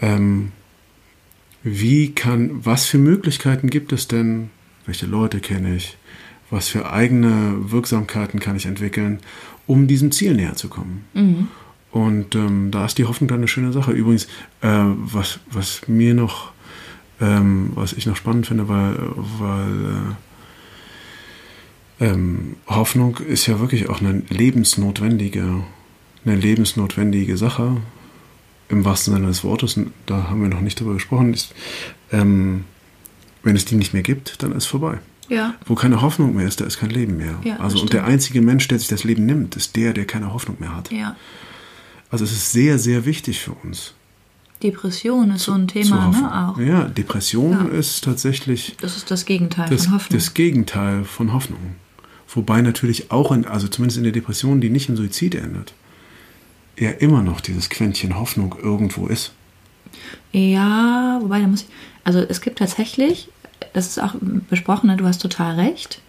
[0.01, 0.53] ähm,
[1.63, 4.51] wie kann, was für Möglichkeiten gibt es denn,
[4.85, 5.97] welche Leute kenne ich,
[6.49, 9.19] was für eigene Wirksamkeiten kann ich entwickeln,
[9.67, 11.05] um diesem Ziel näher zu kommen.
[11.91, 13.91] Und ähm, da ist die Hoffnung dann eine schöne Sache.
[13.93, 14.27] Übrigens,
[14.61, 16.53] äh, was, was mir noch,
[17.21, 18.97] ähm, was ich noch spannend finde, weil,
[19.39, 20.17] weil
[22.01, 25.65] äh, ähm, Hoffnung ist ja wirklich auch eine lebensnotwendige,
[26.25, 27.79] eine lebensnotwendige Sache
[28.69, 29.77] im wahrsten Sinne des Wortes.
[29.77, 31.33] Und Da haben wir noch nicht drüber gesprochen.
[31.33, 31.55] Ist,
[32.13, 32.65] ähm,
[33.43, 34.99] wenn es die nicht mehr gibt, dann ist vorbei.
[35.29, 35.55] Ja.
[35.65, 37.39] Wo keine Hoffnung mehr ist, da ist kein Leben mehr.
[37.43, 40.33] Ja, also und der einzige Mensch, der sich das Leben nimmt, ist der, der keine
[40.33, 40.91] Hoffnung mehr hat.
[40.93, 41.17] ja.
[42.09, 43.96] Also es ist sehr, sehr wichtig für uns.
[44.63, 46.49] Depression ist so ein Thema, ne?
[46.55, 46.59] Auch.
[46.59, 47.79] Ja, Depression Ja.
[47.79, 50.19] ist tatsächlich Das ist das Gegenteil das, von Hoffnung.
[50.19, 51.77] das Gegenteil von Hoffnung.
[52.35, 55.75] Wobei natürlich auch, in, also zumindest in der Depression, die nicht in Suizid endet,
[56.79, 59.33] ja immer noch dieses Quäntchen Hoffnung irgendwo ist.
[60.33, 61.69] Ja, wobei da muss ich.
[62.05, 63.29] Also es gibt tatsächlich,
[63.73, 64.15] das ist auch
[64.51, 66.01] besprochen, ne, du hast total recht.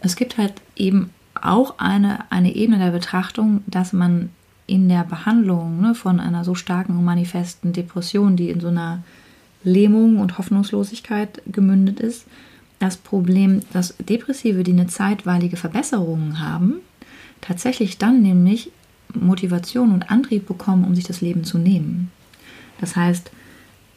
[0.00, 4.30] Es gibt halt eben auch eine, eine Ebene der Betrachtung, dass man
[4.66, 9.02] in der Behandlung ne, von einer so starken und manifesten Depression, die in so einer
[9.62, 12.26] Lähmung und Hoffnungslosigkeit gemündet ist,
[12.78, 16.74] das Problem, dass Depressive, die eine zeitweilige Verbesserung haben,
[17.40, 18.70] tatsächlich dann nämlich
[19.14, 22.10] Motivation und Antrieb bekommen, um sich das Leben zu nehmen.
[22.80, 23.30] Das heißt,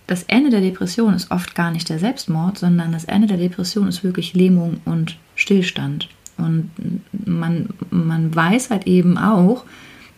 [0.08, 3.88] das Ende der Depression ist oft gar nicht der Selbstmord, sondern das Ende der Depression
[3.88, 6.10] ist wirklich Lähmung und Stillstand.
[6.38, 6.72] Und
[7.12, 9.66] man, man weiß halt eben auch,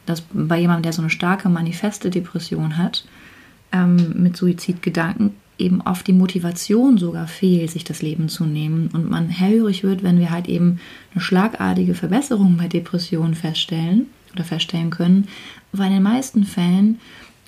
[0.06, 3.06] dass bei jemandem, der so eine starke manifeste Depression hat,
[3.72, 8.89] ähm, mit Suizidgedanken eben oft die Motivation sogar fehlt, sich das Leben zu nehmen.
[8.93, 10.80] Und man hellhörig wird, wenn wir halt eben
[11.14, 15.28] eine schlagartige Verbesserung bei Depressionen feststellen oder feststellen können,
[15.72, 16.99] weil in den meisten Fällen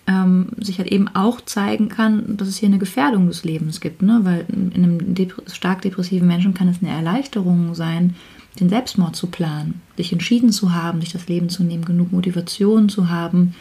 [0.06, 4.01] ähm, sich halt eben auch zeigen kann, dass es hier eine Gefährdung des Lebens gibt.
[4.01, 4.20] Ne?
[4.24, 8.16] Weil in einem dep stark depressiven Menschen kann es eine Erleichterung sein,
[8.60, 12.89] den Selbstmord zu planen, sich entschieden zu haben, sich das Leben zu nehmen, genug Motivation
[12.89, 13.56] zu haben,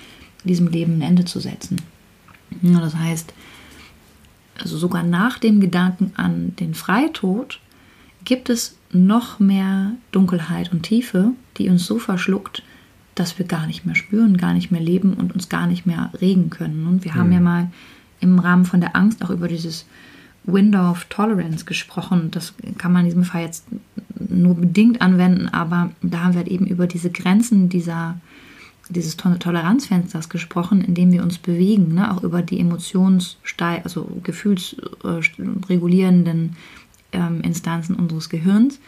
[0.44, 1.80] diesem Leben ein Ende zu setzen.
[2.60, 3.32] Ja, das heißt,
[4.58, 7.60] also sogar nach dem Gedanken an den Freitod
[8.24, 12.62] gibt es noch mehr Dunkelheit und Tiefe, die uns so verschluckt,
[13.14, 16.10] dass wir gar nicht mehr spüren, gar nicht mehr leben und uns gar nicht mehr
[16.20, 16.86] regen können.
[16.86, 17.16] Und wir mhm.
[17.16, 17.70] haben ja mal
[18.20, 19.86] im Rahmen von der Angst auch über dieses
[20.44, 22.30] Window of Tolerance gesprochen.
[22.30, 23.64] Das kann man in diesem Fall jetzt
[24.28, 28.20] nur bedingt anwenden, aber da haben wir halt eben über diese Grenzen dieser,
[28.88, 32.12] dieses Toleranzfensters gesprochen, in dem wir uns bewegen, ne?
[32.12, 36.56] auch über die emotionssteig, also gefühlsregulierenden
[37.12, 38.78] ähm, Instanzen unseres Gehirns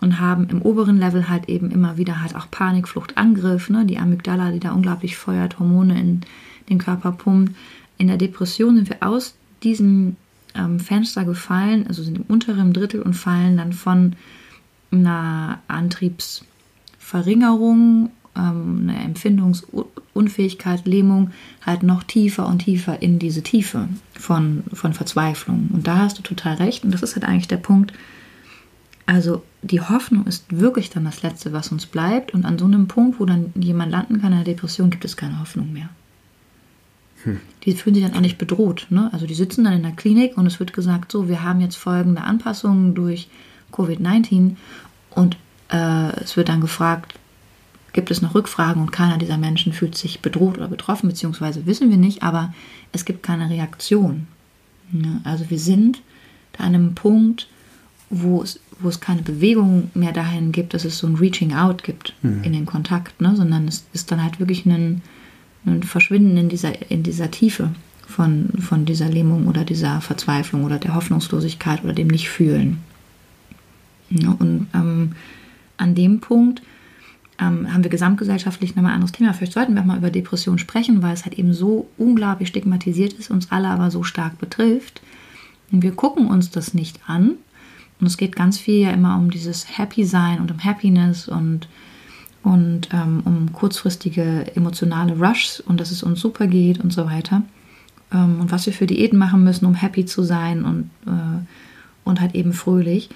[0.00, 3.84] und haben im oberen Level halt eben immer wieder halt auch Panik, Flucht, Angriff, ne?
[3.84, 6.20] die Amygdala, die da unglaublich feuert, Hormone in
[6.68, 7.54] den Körper pumpt.
[7.96, 10.16] In der Depression sind wir aus diesem
[10.54, 14.16] ähm, Fenster gefallen, also sind im unteren Drittel und fallen dann von
[14.90, 21.30] einer Antriebsverringerung, ähm, einer Empfindungsunfähigkeit, Lähmung
[21.64, 25.68] halt noch tiefer und tiefer in diese Tiefe von, von Verzweiflung.
[25.72, 26.84] Und da hast du total recht.
[26.84, 27.92] Und das ist halt eigentlich der Punkt,
[29.06, 32.34] also die Hoffnung ist wirklich dann das Letzte, was uns bleibt.
[32.34, 35.16] Und an so einem Punkt, wo dann jemand landen kann in der Depression, gibt es
[35.16, 35.88] keine Hoffnung mehr.
[37.24, 37.40] Hm.
[37.64, 38.86] Die fühlen sich dann auch nicht bedroht.
[38.90, 39.10] Ne?
[39.12, 41.76] Also die sitzen dann in der Klinik und es wird gesagt, so, wir haben jetzt
[41.76, 43.28] folgende Anpassungen durch
[43.72, 44.56] Covid-19
[45.10, 45.36] und
[45.70, 47.14] äh, es wird dann gefragt,
[47.92, 51.90] gibt es noch Rückfragen und keiner dieser Menschen fühlt sich bedroht oder betroffen, beziehungsweise wissen
[51.90, 52.54] wir nicht, aber
[52.92, 54.26] es gibt keine Reaktion.
[54.92, 55.20] Ne?
[55.24, 56.00] Also wir sind
[56.52, 57.48] da an einem Punkt,
[58.10, 61.82] wo es, wo es keine Bewegung mehr dahin gibt, dass es so ein Reaching Out
[61.82, 62.42] gibt mhm.
[62.42, 63.34] in den Kontakt, ne?
[63.36, 65.02] sondern es ist dann halt wirklich ein,
[65.66, 67.70] ein Verschwinden in dieser, in dieser Tiefe
[68.06, 72.78] von, von dieser Lähmung oder dieser Verzweiflung oder der Hoffnungslosigkeit oder dem Nicht-Fühlen.
[74.10, 75.12] Ja, und ähm,
[75.76, 76.62] an dem Punkt
[77.38, 79.34] ähm, haben wir gesamtgesellschaftlich nochmal ein anderes Thema.
[79.34, 83.12] Vielleicht sollten wir auch mal über Depression sprechen, weil es halt eben so unglaublich stigmatisiert
[83.12, 85.02] ist, uns alle aber so stark betrifft.
[85.70, 87.32] Und wir gucken uns das nicht an,
[88.00, 91.68] und es geht ganz viel ja immer um dieses Happy Sein und um Happiness und,
[92.48, 97.42] und ähm, um kurzfristige emotionale Rushs und dass es uns super geht und so weiter.
[98.10, 101.44] Ähm, und was wir für Diäten machen müssen, um happy zu sein und, äh,
[102.04, 103.10] und halt eben fröhlich.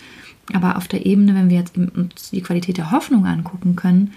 [0.53, 4.13] Aber auf der Ebene, wenn wir jetzt uns die Qualität der Hoffnung angucken können,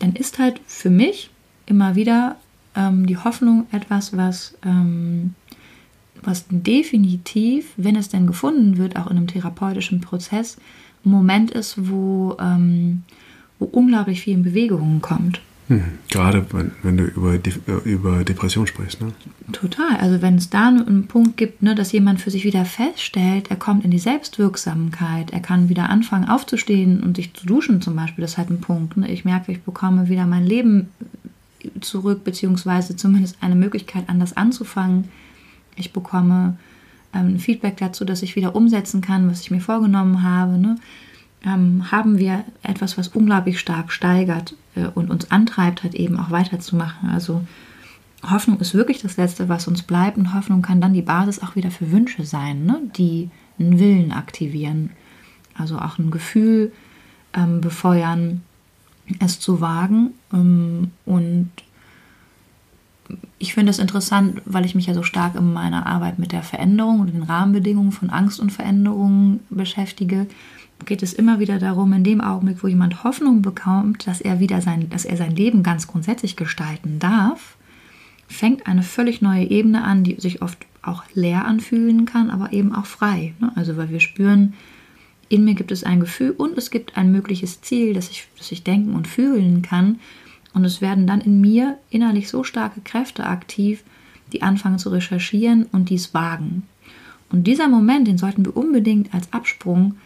[0.00, 1.30] dann ist halt für mich
[1.66, 2.34] immer wieder
[2.74, 5.34] ähm, die Hoffnung etwas, was ähm,
[6.20, 10.56] was definitiv, wenn es denn gefunden wird, auch in einem therapeutischen Prozess,
[11.04, 13.04] ein Moment ist, wo, ähm,
[13.58, 15.40] wo unglaublich viel in Bewegung kommt.
[15.68, 17.38] Hm, gerade wenn, wenn du über,
[17.84, 19.12] über Depression sprichst, ne?
[19.52, 19.96] Total.
[19.96, 23.56] Also wenn es da einen Punkt gibt, ne, dass jemand für sich wieder feststellt, er
[23.56, 28.22] kommt in die Selbstwirksamkeit, er kann wieder anfangen aufzustehen und sich zu duschen zum Beispiel,
[28.22, 28.96] das ist halt ein Punkt.
[28.96, 29.10] Ne?
[29.10, 30.88] Ich merke, ich bekomme wieder mein Leben
[31.82, 35.08] zurück, beziehungsweise zumindest eine Möglichkeit, anders anzufangen
[35.78, 36.56] ich bekomme
[37.14, 40.58] ähm, Feedback dazu, dass ich wieder umsetzen kann, was ich mir vorgenommen habe.
[40.58, 40.76] Ne?
[41.44, 46.30] Ähm, haben wir etwas, was unglaublich stark steigert äh, und uns antreibt, halt eben auch
[46.30, 47.10] weiterzumachen.
[47.10, 47.44] Also
[48.28, 51.54] Hoffnung ist wirklich das Letzte, was uns bleibt und Hoffnung kann dann die Basis auch
[51.54, 52.80] wieder für Wünsche sein, ne?
[52.96, 54.90] die einen Willen aktivieren.
[55.54, 56.72] Also auch ein Gefühl
[57.34, 58.42] ähm, befeuern,
[59.20, 61.50] es zu wagen ähm, und
[63.38, 66.42] ich finde es interessant, weil ich mich ja so stark in meiner Arbeit mit der
[66.42, 70.26] Veränderung und den Rahmenbedingungen von Angst und Veränderungen beschäftige,
[70.84, 74.60] geht es immer wieder darum, in dem Augenblick, wo jemand Hoffnung bekommt, dass er wieder
[74.60, 77.56] sein, dass er sein Leben ganz grundsätzlich gestalten darf,
[78.28, 82.74] fängt eine völlig neue Ebene an, die sich oft auch leer anfühlen kann, aber eben
[82.74, 83.34] auch frei.
[83.40, 83.52] Ne?
[83.56, 84.54] Also weil wir spüren,
[85.28, 88.50] in mir gibt es ein Gefühl und es gibt ein mögliches Ziel, das ich, das
[88.50, 89.98] ich denken und fühlen kann
[90.54, 93.84] Und es werden dann in mir innerlich so starke Kräfte aktiv,
[94.32, 96.62] die anfangen zu recherchieren und dies wagen.
[97.30, 99.96] Und dieser Moment, den sollten wir unbedingt als Absprung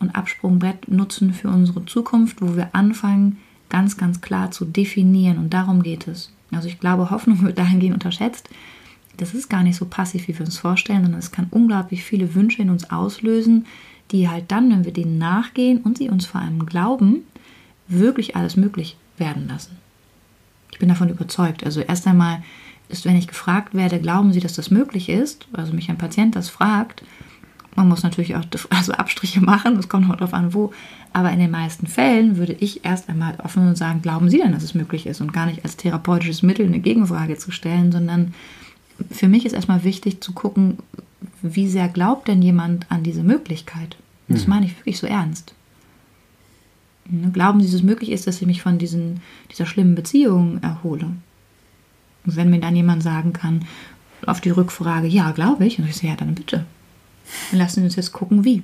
[0.00, 3.38] und Absprungbrett nutzen für unsere Zukunft, wo wir anfangen,
[3.68, 5.38] ganz, ganz klar zu definieren.
[5.38, 6.32] Und darum geht es.
[6.50, 8.48] Also ich glaube, Hoffnung wird dahingehend unterschätzt.
[9.16, 12.34] Das ist gar nicht so passiv, wie wir uns vorstellen, sondern es kann unglaublich viele
[12.34, 13.66] Wünsche in uns auslösen,
[14.10, 17.24] die halt dann, wenn wir denen nachgehen und sie uns vor allem glauben,
[17.88, 19.76] wirklich alles möglich werden lassen.
[20.70, 21.64] Ich bin davon überzeugt.
[21.64, 22.42] Also erst einmal
[22.88, 26.36] ist, wenn ich gefragt werde, glauben Sie, dass das möglich ist, also mich ein Patient
[26.36, 27.02] das fragt,
[27.78, 30.72] man muss natürlich auch also Abstriche machen, es kommt noch darauf an, wo.
[31.12, 34.52] Aber in den meisten Fällen würde ich erst einmal offen und sagen, glauben Sie denn,
[34.52, 35.20] dass es möglich ist?
[35.20, 38.34] Und gar nicht als therapeutisches Mittel eine Gegenfrage zu stellen, sondern
[39.10, 40.78] für mich ist erstmal wichtig zu gucken,
[41.40, 43.96] wie sehr glaubt denn jemand an diese Möglichkeit?
[44.28, 44.50] Das mhm.
[44.50, 45.54] meine ich wirklich so ernst.
[47.08, 49.20] Ne, glauben Sie, dass es möglich ist, dass ich mich von diesen,
[49.50, 51.06] dieser schlimmen Beziehung erhole?
[52.26, 53.64] Und wenn mir dann jemand sagen kann,
[54.26, 56.66] auf die Rückfrage, ja, glaube ich, und ich sage, ja, dann bitte.
[57.50, 58.62] Dann lassen Sie uns jetzt gucken, wie.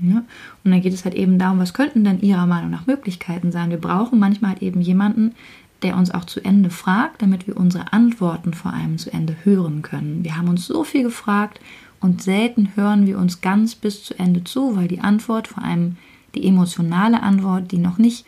[0.00, 0.24] Ja?
[0.64, 3.70] Und dann geht es halt eben darum, was könnten denn Ihrer Meinung nach Möglichkeiten sein?
[3.70, 5.34] Wir brauchen manchmal halt eben jemanden,
[5.82, 9.82] der uns auch zu Ende fragt, damit wir unsere Antworten vor allem zu Ende hören
[9.82, 10.24] können.
[10.24, 11.60] Wir haben uns so viel gefragt
[12.00, 15.96] und selten hören wir uns ganz bis zu Ende zu, weil die Antwort, vor allem
[16.34, 18.26] die emotionale Antwort, die noch nicht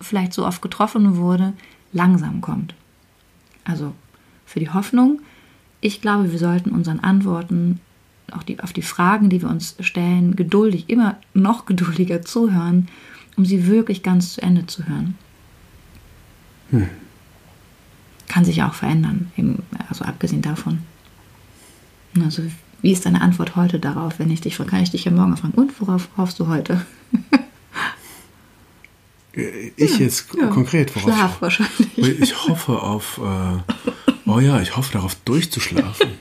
[0.00, 1.52] vielleicht so oft getroffen wurde,
[1.92, 2.74] langsam kommt.
[3.64, 3.92] Also
[4.46, 5.20] für die Hoffnung,
[5.80, 7.80] ich glaube, wir sollten unseren Antworten
[8.32, 12.88] auch die, auf die Fragen, die wir uns stellen, geduldig, immer noch geduldiger zuhören,
[13.36, 15.16] um sie wirklich ganz zu Ende zu hören.
[16.70, 16.88] Hm.
[18.28, 19.32] Kann sich auch verändern,
[19.88, 20.80] also abgesehen davon.
[22.22, 22.42] Also,
[22.82, 24.70] wie ist deine Antwort heute darauf, wenn ich dich frage?
[24.70, 26.84] Kann ich dich ja morgen fragen, und worauf hoffst du heute?
[29.32, 30.48] Äh, ich ja, jetzt ja.
[30.48, 31.14] konkret, worauf?
[31.14, 31.96] Schlaf wahrscheinlich.
[31.96, 33.88] Ich hoffe auf, äh,
[34.26, 36.08] oh ja, ich hoffe darauf durchzuschlafen.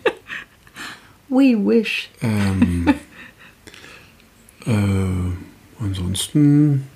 [1.30, 2.10] We wish.
[2.22, 2.88] Ähm,
[4.66, 6.88] äh, ansonsten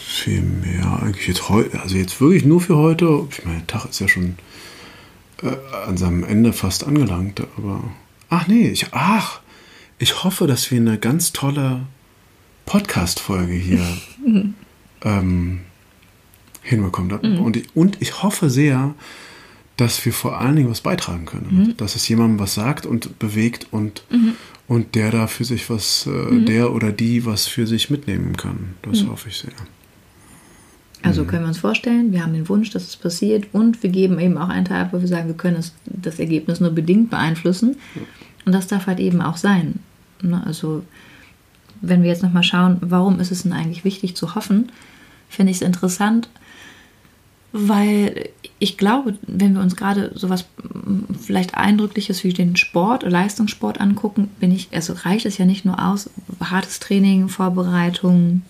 [0.00, 3.26] viel mehr eigentlich jetzt heute, also jetzt wirklich nur für heute.
[3.30, 4.36] Ich meine, der Tag ist ja schon
[5.42, 7.82] äh, an seinem Ende fast angelangt, aber
[8.30, 9.40] ach nee, ich ach,
[9.98, 11.86] ich hoffe, dass wir eine ganz tolle
[12.66, 13.84] Podcast-Folge hier
[15.02, 15.60] ähm,
[16.62, 17.18] hinbekommen.
[17.22, 17.40] Mhm.
[17.40, 18.94] Und, ich, und ich hoffe sehr,
[19.76, 21.48] dass wir vor allen Dingen was beitragen können.
[21.50, 21.76] Mhm.
[21.76, 24.34] Dass es jemandem was sagt und bewegt und, mhm.
[24.68, 26.46] und der da für sich was, äh, mhm.
[26.46, 28.74] der oder die was für sich mitnehmen kann.
[28.82, 29.10] Das mhm.
[29.10, 29.52] hoffe ich sehr.
[31.02, 31.26] Also mhm.
[31.26, 34.38] können wir uns vorstellen, wir haben den Wunsch, dass es passiert und wir geben eben
[34.38, 37.76] auch einen Teil, wo wir sagen, wir können es, das Ergebnis nur bedingt beeinflussen.
[38.46, 39.80] Und das darf halt eben auch sein.
[40.22, 40.42] Ne?
[40.46, 40.84] Also
[41.80, 44.70] wenn wir jetzt nochmal schauen, warum ist es denn eigentlich wichtig zu hoffen,
[45.28, 46.28] finde ich es interessant,
[47.56, 50.44] weil ich glaube, wenn wir uns gerade sowas
[51.20, 55.80] vielleicht Eindrückliches wie den Sport, Leistungssport angucken, bin ich, also reicht es ja nicht nur
[55.80, 58.42] aus, hartes Training, Vorbereitung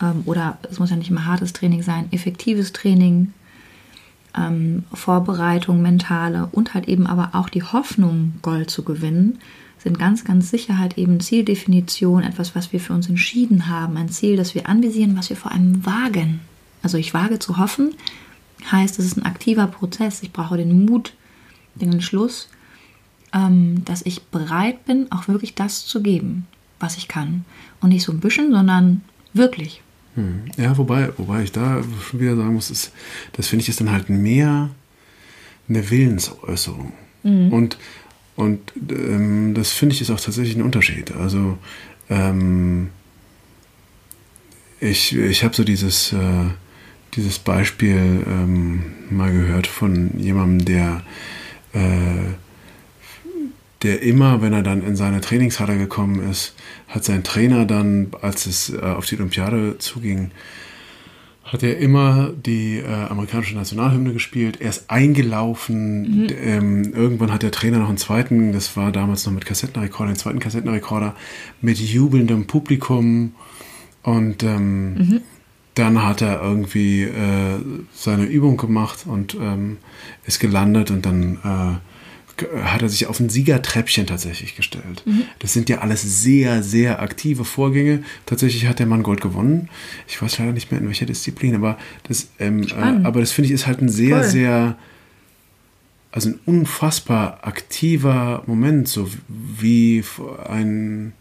[0.00, 3.34] ähm, oder es muss ja nicht immer hartes Training sein, effektives Training,
[4.34, 9.40] ähm, Vorbereitung, mentale und halt eben aber auch die Hoffnung, Gold zu gewinnen,
[9.76, 14.08] sind ganz, ganz sicher halt eben Zieldefinition, etwas, was wir für uns entschieden haben, ein
[14.08, 16.40] Ziel, das wir anvisieren, was wir vor allem wagen.
[16.86, 17.96] Also ich wage zu hoffen,
[18.70, 20.22] heißt, es ist ein aktiver Prozess.
[20.22, 21.14] Ich brauche den Mut,
[21.74, 22.48] den Entschluss,
[23.34, 26.46] ähm, dass ich bereit bin, auch wirklich das zu geben,
[26.78, 27.44] was ich kann.
[27.80, 29.00] Und nicht so ein bisschen, sondern
[29.32, 29.82] wirklich.
[30.14, 30.42] Hm.
[30.56, 32.92] Ja, wobei, wobei ich da schon wieder sagen muss, ist,
[33.32, 34.70] das finde ich ist dann halt mehr
[35.68, 36.92] eine Willensäußerung.
[37.24, 37.52] Mhm.
[37.52, 37.78] Und,
[38.36, 38.60] und
[38.90, 41.10] ähm, das finde ich ist auch tatsächlich ein Unterschied.
[41.16, 41.58] Also
[42.08, 42.90] ähm,
[44.78, 46.44] ich, ich habe so dieses, äh,
[47.16, 51.02] dieses Beispiel ähm, mal gehört von jemandem, der,
[51.72, 52.34] äh,
[53.82, 56.54] der immer, wenn er dann in seine Trainingshalle gekommen ist,
[56.88, 60.30] hat sein Trainer dann, als es äh, auf die Olympiade zuging,
[61.44, 64.60] hat er immer die äh, amerikanische Nationalhymne gespielt.
[64.60, 66.24] Er ist eingelaufen.
[66.24, 66.28] Mhm.
[66.42, 70.18] Ähm, irgendwann hat der Trainer noch einen zweiten, das war damals noch mit Kassettenrekorder, einen
[70.18, 71.14] zweiten Kassettenrekorder,
[71.60, 73.34] mit jubelndem Publikum.
[74.02, 75.20] Und ähm, mhm
[75.76, 77.60] dann hat er irgendwie äh,
[77.92, 79.76] seine Übung gemacht und ähm,
[80.24, 85.02] ist gelandet und dann äh, hat er sich auf ein Siegertreppchen tatsächlich gestellt.
[85.04, 85.24] Mhm.
[85.38, 88.02] Das sind ja alles sehr, sehr aktive Vorgänge.
[88.24, 89.68] Tatsächlich hat der Mann Gold gewonnen.
[90.08, 93.48] Ich weiß leider nicht mehr in welcher Disziplin, aber das, ähm, äh, aber das finde
[93.48, 94.24] ich ist halt ein sehr, cool.
[94.24, 94.78] sehr,
[96.10, 100.02] also ein unfassbar aktiver Moment, so wie
[100.48, 101.12] ein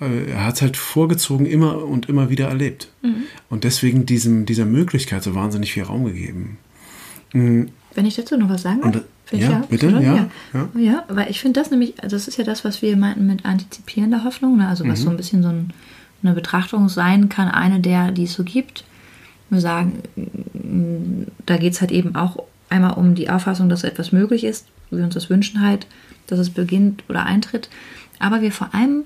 [0.00, 2.88] er hat es halt vorgezogen immer und immer wieder erlebt.
[3.02, 3.24] Mhm.
[3.48, 6.58] Und deswegen diesem, dieser Möglichkeit so wahnsinnig viel Raum gegeben.
[7.32, 7.68] Mhm.
[7.94, 9.02] Wenn ich dazu noch was sagen darf?
[9.32, 10.68] Ja, ja, bitte, ja, ja, ja.
[10.74, 14.24] Ja, weil ich finde das nämlich, das ist ja das, was wir meinten mit antizipierender
[14.24, 14.66] Hoffnung, ne?
[14.66, 15.04] also was mhm.
[15.04, 15.72] so ein bisschen so ein,
[16.22, 18.84] eine Betrachtung sein kann, eine der, die es so gibt.
[19.48, 20.02] Wir sagen,
[21.46, 25.04] da geht es halt eben auch einmal um die Auffassung, dass etwas möglich ist, wir
[25.04, 25.86] uns das wünschen halt,
[26.26, 27.68] dass es beginnt oder eintritt,
[28.18, 29.04] aber wir vor allem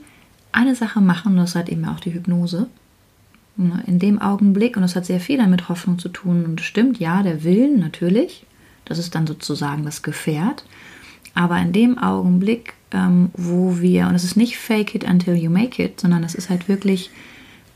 [0.55, 2.69] eine Sache machen, das ist halt eben auch die Hypnose,
[3.57, 3.83] ne?
[3.87, 7.23] in dem Augenblick, und das hat sehr viel damit Hoffnung zu tun, und stimmt, ja,
[7.23, 8.47] der Willen natürlich,
[8.85, 10.65] das ist dann sozusagen das Gefährt.
[11.35, 15.51] Aber in dem Augenblick, ähm, wo wir, und es ist nicht fake it until you
[15.51, 17.11] make it, sondern es ist halt wirklich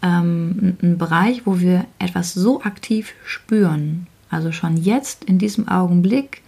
[0.02, 4.06] ähm, ein Bereich, wo wir etwas so aktiv spüren.
[4.30, 6.42] Also schon jetzt in diesem Augenblick,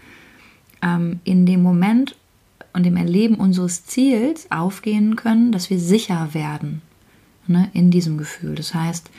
[0.82, 2.14] ähm, in dem Moment
[2.72, 6.82] und dem Erleben unseres Ziels aufgehen können, dass wir sicher werden
[7.46, 8.54] ne, in diesem Gefühl.
[8.54, 9.10] Das heißt,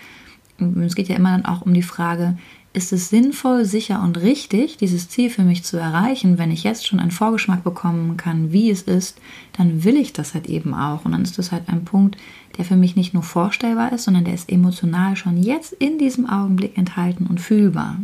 [0.84, 2.38] es geht ja immer dann auch um die Frage,
[2.74, 6.88] ist es sinnvoll, sicher und richtig, dieses Ziel für mich zu erreichen, wenn ich jetzt
[6.88, 9.20] schon einen Vorgeschmack bekommen kann, wie es ist,
[9.58, 11.04] dann will ich das halt eben auch.
[11.04, 12.16] Und dann ist das halt ein Punkt,
[12.58, 16.30] der für mich nicht nur vorstellbar ist, sondern der ist emotional schon jetzt in diesem
[16.30, 17.98] Augenblick enthalten und fühlbar.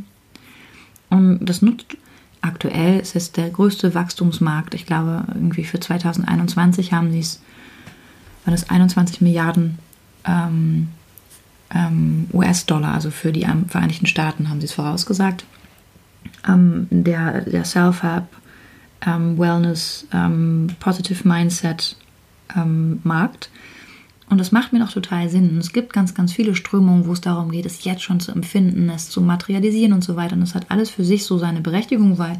[1.09, 1.95] Und das nutzt
[2.47, 4.73] aktuell, ist es der größte Wachstumsmarkt.
[4.73, 7.41] Ich glaube, irgendwie für 2021 haben sie es,
[8.45, 9.77] waren es 21 Milliarden
[10.25, 10.89] ähm,
[11.73, 15.45] ähm, US-Dollar, also für die Vereinigten Staaten haben sie es vorausgesagt.
[16.47, 18.25] Ähm, der der Self-Help,
[19.05, 21.97] ähm, Wellness, ähm, Positive Mindset
[22.55, 23.49] ähm, Markt.
[24.29, 25.57] Und das macht mir noch total Sinn.
[25.57, 28.89] Es gibt ganz, ganz viele Strömungen, wo es darum geht, es jetzt schon zu empfinden,
[28.89, 30.33] es zu materialisieren und so weiter.
[30.33, 32.39] Und das hat alles für sich so seine Berechtigung, weil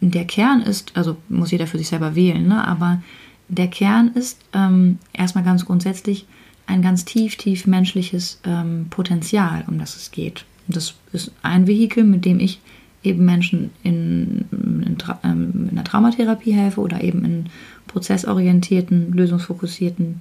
[0.00, 2.66] der Kern ist, also muss jeder für sich selber wählen, ne?
[2.66, 3.02] aber
[3.48, 6.26] der Kern ist ähm, erstmal ganz grundsätzlich,
[6.66, 10.44] ein ganz tief, tief menschliches ähm, Potenzial, um das es geht.
[10.66, 12.60] Und das ist ein Vehikel, mit dem ich
[13.02, 17.46] eben Menschen in, in, ähm, in der Traumatherapie helfe oder eben in
[17.86, 20.20] prozessorientierten, lösungsfokussierten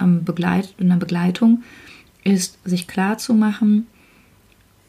[0.00, 1.62] ähm, Begleit in der Begleitung,
[2.24, 3.86] ist sich klar zu machen,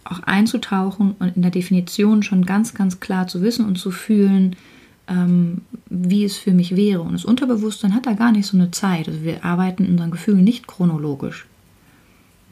[0.03, 4.55] auch einzutauchen und in der Definition schon ganz, ganz klar zu wissen und zu fühlen,
[5.07, 7.01] ähm, wie es für mich wäre.
[7.01, 9.07] Und das Unterbewusstsein hat da gar nicht so eine Zeit.
[9.07, 11.45] Also wir arbeiten in unseren Gefühlen nicht chronologisch.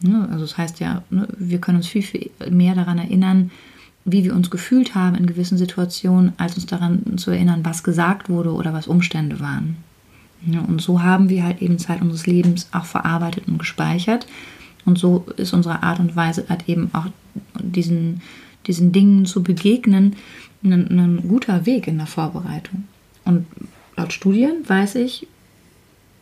[0.02, 0.28] Ne?
[0.30, 3.52] Also das heißt ja, ne, wir können uns viel, viel mehr daran erinnern,
[4.04, 8.30] wie wir uns gefühlt haben in gewissen Situationen, als uns daran zu erinnern, was gesagt
[8.30, 9.78] wurde oder was Umstände waren.
[10.46, 14.26] Und so haben wir halt eben Zeit unseres Lebens auch verarbeitet und gespeichert.
[14.86, 17.08] Und so ist unsere Art und Weise halt eben auch
[17.60, 18.22] diesen,
[18.68, 20.16] diesen Dingen zu begegnen,
[20.64, 22.86] ein, ein guter Weg in der Vorbereitung.
[23.26, 23.46] Und
[23.96, 25.28] laut Studien weiß ich,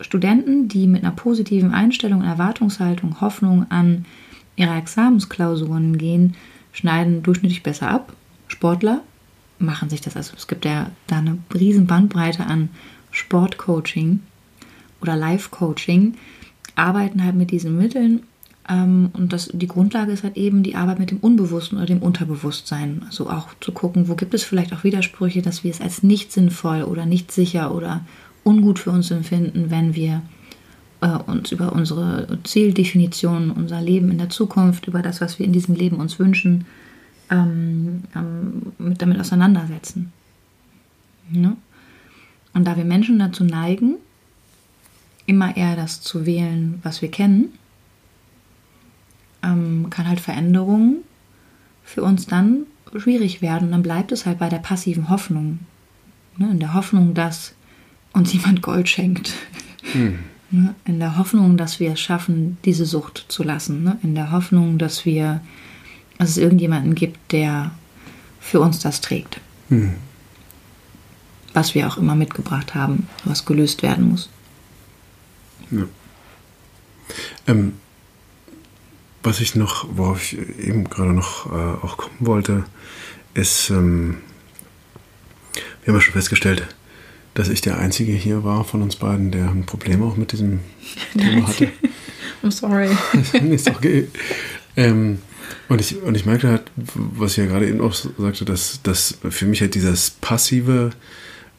[0.00, 4.06] Studenten, die mit einer positiven Einstellung, Erwartungshaltung, Hoffnung an
[4.56, 6.36] ihre Examensklausuren gehen,
[6.72, 8.12] schneiden durchschnittlich besser ab.
[8.48, 9.02] Sportler
[9.58, 10.16] machen sich das.
[10.16, 12.70] Also es gibt ja da eine riesen Bandbreite an
[13.10, 14.20] Sportcoaching
[15.00, 16.14] oder Life-Coaching,
[16.74, 18.22] arbeiten halt mit diesen Mitteln
[18.70, 22.02] ähm, und das, die Grundlage ist halt eben die Arbeit mit dem Unbewussten oder dem
[22.02, 23.02] Unterbewusstsein.
[23.06, 26.32] Also auch zu gucken, wo gibt es vielleicht auch Widersprüche, dass wir es als nicht
[26.32, 28.04] sinnvoll oder nicht sicher oder
[28.44, 30.22] ungut für uns empfinden, wenn wir
[31.00, 35.52] äh, uns über unsere Zieldefinition, unser Leben in der Zukunft, über das, was wir in
[35.52, 36.66] diesem Leben uns wünschen,
[37.30, 40.12] ähm, ähm, mit, damit auseinandersetzen.
[41.30, 41.56] Ne?
[42.52, 43.96] Und da wir Menschen dazu neigen,
[45.26, 47.52] immer eher das zu wählen, was wir kennen,
[49.42, 50.98] ähm, kann halt Veränderungen
[51.84, 53.66] für uns dann schwierig werden.
[53.66, 55.60] Und dann bleibt es halt bei der passiven Hoffnung.
[56.36, 56.50] Ne?
[56.50, 57.54] In der Hoffnung, dass
[58.12, 59.34] uns jemand Gold schenkt.
[59.92, 60.18] Hm.
[60.50, 60.74] Ne?
[60.84, 63.84] In der Hoffnung, dass wir es schaffen, diese Sucht zu lassen.
[63.84, 63.98] Ne?
[64.02, 65.40] In der Hoffnung, dass wir,
[66.18, 67.70] dass es irgendjemanden gibt, der
[68.40, 69.40] für uns das trägt.
[69.68, 69.94] Hm.
[71.52, 74.28] Was wir auch immer mitgebracht haben, was gelöst werden muss.
[75.70, 75.84] Ja.
[77.46, 77.72] Ähm,
[79.22, 82.64] was ich noch, worauf ich eben gerade noch äh, auch kommen wollte,
[83.34, 84.18] ist, ähm,
[85.82, 86.66] wir haben ja schon festgestellt,
[87.34, 90.60] dass ich der Einzige hier war von uns beiden, der ein Problem auch mit diesem
[91.18, 91.68] Thema hatte.
[92.42, 92.90] I'm sorry.
[93.52, 94.08] ist okay.
[94.76, 95.18] Ähm,
[95.68, 99.18] und, ich, und ich merkte halt, was ich ja gerade eben auch sagte, dass, dass
[99.28, 100.90] für mich halt dieses passive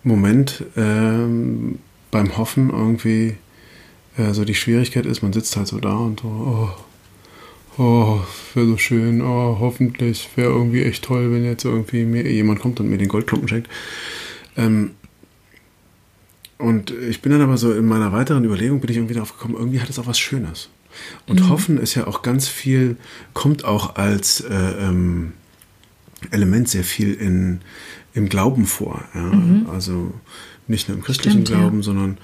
[0.03, 1.79] Moment ähm,
[2.09, 3.35] beim Hoffen irgendwie
[4.17, 8.21] äh, so die Schwierigkeit ist, man sitzt halt so da und so, oh, oh,
[8.53, 12.79] wäre so schön, oh, hoffentlich wäre irgendwie echt toll, wenn jetzt irgendwie mir jemand kommt
[12.79, 13.69] und mir den Goldklumpen schenkt.
[14.57, 14.91] Ähm,
[16.57, 19.55] und ich bin dann aber so in meiner weiteren Überlegung bin ich irgendwie darauf gekommen,
[19.55, 20.69] irgendwie hat es auch was Schönes.
[21.25, 22.97] Und Hoffen ist ja auch ganz viel,
[23.33, 25.33] kommt auch als äh, ähm,
[26.29, 27.61] Element sehr viel in,
[28.13, 29.03] im Glauben vor.
[29.13, 29.31] Ja?
[29.71, 30.13] Also
[30.67, 31.57] nicht nur im christlichen Stimmt, ja.
[31.57, 32.17] Glauben, sondern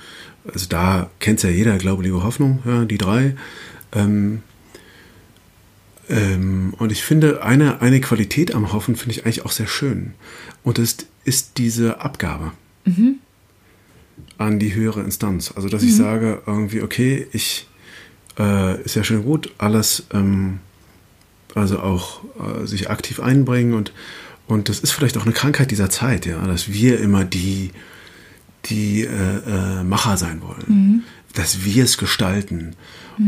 [0.54, 3.36] also da kennt ja jeder, Glaube, Liebe, Hoffnung, ja, die drei.
[3.94, 4.42] Ähm,
[6.10, 10.14] ähm, und ich finde, eine, eine Qualität am Hoffen finde ich eigentlich auch sehr schön.
[10.64, 12.54] Und das ist diese Abgabe
[14.38, 15.54] an die höhere Instanz.
[15.56, 17.68] Also, dass ich sage, irgendwie, okay, ich,
[18.40, 20.60] äh, ist ja schön gut, alles, ähm,
[21.56, 23.92] also auch äh, sich aktiv einbringen und,
[24.48, 27.72] und das ist vielleicht auch eine Krankheit dieser Zeit, ja, dass wir immer die,
[28.66, 32.76] die äh, äh, Macher sein wollen, dass wir es gestalten.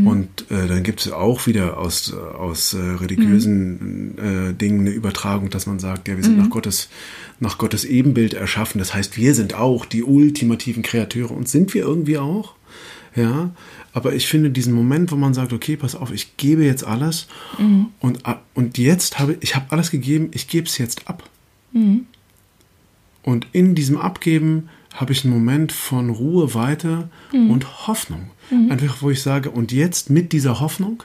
[0.04, 5.50] Und äh, dann gibt es auch wieder aus, aus äh, religiösen äh, Dingen eine Übertragung,
[5.50, 6.88] dass man sagt, ja, wir sind nach, Gottes,
[7.40, 8.78] nach Gottes Ebenbild erschaffen.
[8.78, 11.32] Das heißt, wir sind auch die ultimativen Kreateure.
[11.32, 12.54] Und sind wir irgendwie auch.
[13.16, 13.50] Ja,
[13.92, 17.26] aber ich finde diesen Moment, wo man sagt, okay, pass auf, ich gebe jetzt alles
[18.00, 21.28] und, ab- und jetzt habe ich habe alles gegeben, ich gebe es jetzt ab.
[23.22, 28.30] Und in diesem Abgeben habe ich einen Moment von Ruhe, Weite und Hoffnung.
[28.70, 31.02] Einfach, wo ich sage, und jetzt mit dieser Hoffnung,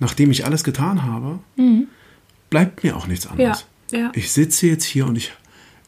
[0.00, 1.38] nachdem ich alles getan habe,
[2.50, 3.66] bleibt mir auch nichts anderes.
[3.92, 4.12] Ja, ja.
[4.14, 5.32] Ich sitze jetzt hier und ich,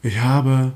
[0.03, 0.73] ich habe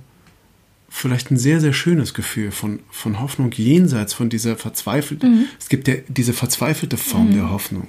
[0.94, 5.88] vielleicht ein sehr, sehr schönes Gefühl von, von Hoffnung jenseits von dieser verzweifelten, es gibt
[5.88, 7.88] ja diese verzweifelte Form der Hoffnung.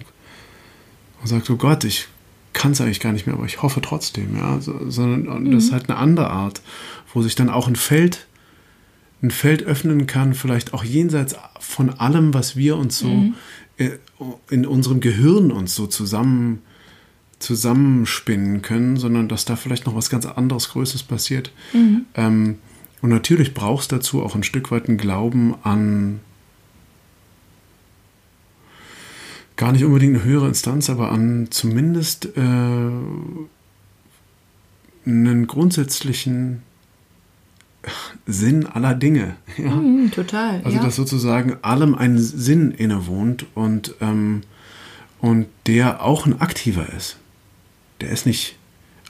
[1.19, 2.07] Man sagt, oh Gott, ich
[2.53, 5.65] kann es eigentlich gar nicht mehr, aber ich hoffe trotzdem, ja, so, sondern und das
[5.65, 6.63] ist halt eine andere Art,
[7.13, 8.29] wo sich dann auch ein Feld,
[9.21, 13.33] ein Feld öffnen kann, vielleicht auch jenseits von allem, was wir uns so
[13.79, 13.91] äh,
[14.49, 16.63] in unserem Gehirn uns so zusammen
[17.41, 21.51] zusammenspinnen können, sondern dass da vielleicht noch was ganz anderes, Größeres passiert.
[22.15, 22.59] Ähm,
[23.03, 26.21] und natürlich brauchst dazu auch ein Stück weit einen Glauben an
[29.57, 32.41] gar nicht unbedingt eine höhere Instanz, aber an zumindest äh,
[35.07, 36.63] einen grundsätzlichen
[38.27, 39.37] Sinn aller Dinge.
[39.57, 39.71] Ja?
[39.71, 40.63] Mhm, total.
[40.65, 40.83] Also ja.
[40.83, 44.43] dass sozusagen allem ein Sinn innewohnt und, ähm,
[45.21, 47.19] und der auch ein aktiver ist.
[48.01, 48.57] Der ist nicht,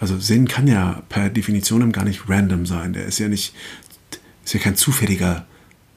[0.01, 2.93] also Sinn kann ja per Definition gar nicht random sein.
[2.93, 3.55] Der ist ja nicht,
[4.45, 5.47] ist ja kein zufälliger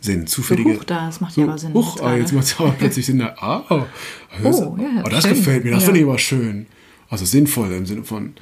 [0.01, 0.27] Sinn.
[0.27, 3.05] Zufällige, huch, das macht ja aber Sinn Huch, jetzt ah, jetzt macht es aber plötzlich
[3.05, 3.21] Sinn.
[3.21, 3.63] Ah,
[4.43, 5.33] das, Oh, ja, oh, das schön.
[5.35, 5.85] gefällt mir, das Ja.
[5.85, 6.67] finde ich aber schön.
[7.09, 8.33] Also sinnvoll im Sinne von,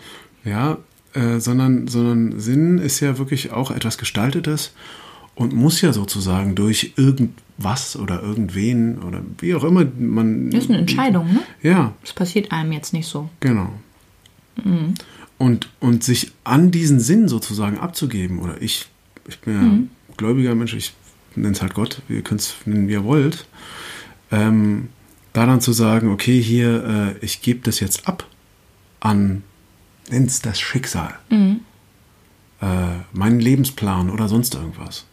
[0.44, 0.78] ja,
[1.14, 4.74] äh, sondern, sondern Sinn ist ja wirklich auch etwas Gestaltetes
[5.36, 10.50] und muss ja sozusagen durch irgendwas oder irgendwen oder wie auch immer man.
[10.52, 11.42] Das ist eine Entscheidung, ne?
[11.62, 13.30] Ja, Das passiert einem jetzt nicht so.
[13.40, 13.70] genau.
[14.64, 14.94] Mhm.
[15.40, 18.88] Und, und sich an diesen Sinn sozusagen abzugeben, oder ich,
[19.28, 19.90] ich bin ja Mhm.
[20.18, 20.94] gläubiger Mensch, ich
[21.36, 23.46] nenne es halt Gott, ihr könnt es nennen, wie ihr wollt,
[24.32, 24.90] ähm,
[25.34, 28.28] da dann zu sagen, okay, hier, äh, ich gebe das jetzt ab
[29.00, 29.44] an,
[30.10, 31.62] nenn's das Schicksal, Mhm.
[32.62, 32.66] äh,
[33.14, 35.06] meinen Lebensplan oder sonst irgendwas.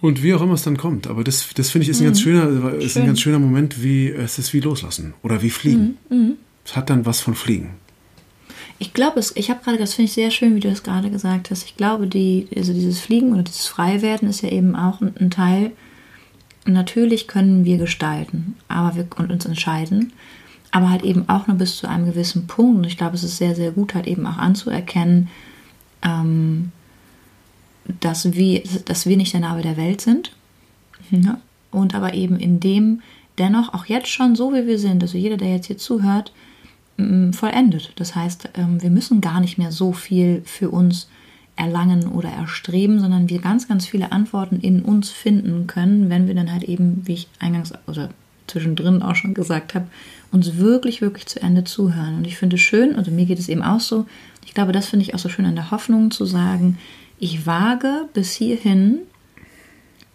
[0.00, 1.06] Und wie auch immer es dann kommt.
[1.06, 2.88] Aber das, das finde ich ist ein ganz schöner, ist ein Mhm.
[2.88, 3.06] Schön.
[3.06, 5.96] ganz schöner Moment, wie es ist wie loslassen oder wie fliegen.
[6.10, 6.32] Mhm.
[6.64, 7.70] Es hat dann was von Fliegen.
[8.82, 11.08] Ich glaube, es, ich habe gerade, das finde ich sehr schön, wie du das gerade
[11.08, 11.64] gesagt hast.
[11.64, 15.30] Ich glaube, die, also dieses Fliegen oder dieses Freiwerden ist ja eben auch ein, ein
[15.30, 15.70] Teil.
[16.64, 20.12] Natürlich können wir gestalten, aber wir und uns entscheiden,
[20.72, 22.78] aber halt eben auch nur bis zu einem gewissen Punkt.
[22.78, 25.28] Und ich glaube, es ist sehr, sehr gut, halt eben auch anzuerkennen,
[26.02, 26.72] ähm,
[28.00, 30.32] dass wir, dass wir nicht der Nabel der Welt sind.
[31.12, 31.40] Ja?
[31.70, 33.00] Und aber eben in dem
[33.38, 36.32] dennoch auch jetzt schon so, wie wir sind, also jeder, der jetzt hier zuhört,
[37.32, 37.92] vollendet.
[37.96, 41.08] Das heißt, ähm, wir müssen gar nicht mehr so viel für uns
[41.56, 46.34] erlangen oder erstreben, sondern wir ganz, ganz viele Antworten in uns finden können, wenn wir
[46.34, 48.10] dann halt eben, wie ich eingangs oder
[48.46, 49.86] zwischendrin auch schon gesagt habe,
[50.30, 52.16] uns wirklich, wirklich zu Ende zuhören.
[52.16, 54.06] Und ich finde es schön, also mir geht es eben auch so,
[54.44, 56.78] ich glaube, das finde ich auch so schön an der Hoffnung zu sagen,
[57.18, 58.98] ich wage bis hierhin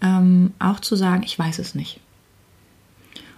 [0.01, 1.99] ähm, auch zu sagen, ich weiß es nicht.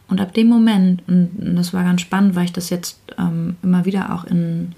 [0.09, 3.85] Und ab dem Moment, und das war ganz spannend, weil ich das jetzt ähm, immer
[3.85, 4.73] wieder auch in,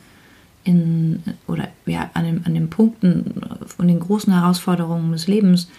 [0.63, 5.69] in oder ja, an, den, an den Punkten von den großen Herausforderungen des Lebens,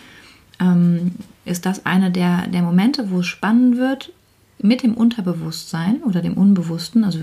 [0.59, 1.13] ähm,
[1.45, 4.13] ist das einer der, der Momente, wo es spannend wird,
[4.59, 7.19] mit dem Unterbewusstsein oder dem Unbewussten, also,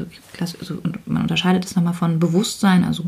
[0.59, 3.05] also und man unterscheidet es nochmal von Bewusstsein, also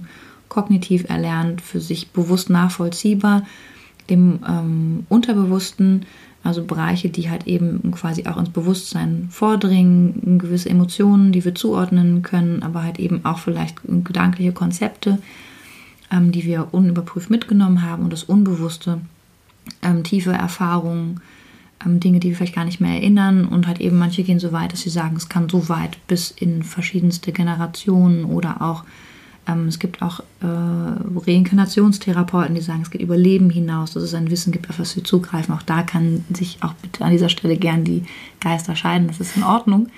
[0.48, 3.44] kognitiv erlernt, für sich bewusst nachvollziehbar,
[4.10, 6.06] dem ähm, Unterbewussten,
[6.44, 12.24] also Bereiche, die halt eben quasi auch ins Bewusstsein vordringen, gewisse Emotionen, die wir zuordnen
[12.24, 15.20] können, aber halt eben auch vielleicht gedankliche Konzepte,
[16.12, 19.02] ähm, die wir unüberprüft mitgenommen haben und das Unbewusste,
[19.84, 21.22] ähm, tiefe Erfahrungen,
[21.86, 24.52] ähm, Dinge, die wir vielleicht gar nicht mehr erinnern und halt eben manche gehen so
[24.52, 28.84] weit, dass sie sagen, es kann so weit bis in verschiedenste Generationen oder auch
[29.48, 34.14] ähm, es gibt auch äh, Reinkarnationstherapeuten, die sagen, es geht über Leben hinaus, dass es
[34.14, 35.54] ein Wissen gibt, auf das wir zugreifen.
[35.54, 38.04] Auch da kann sich auch bitte an dieser Stelle gern die
[38.40, 39.90] Geister scheiden, das ist in Ordnung.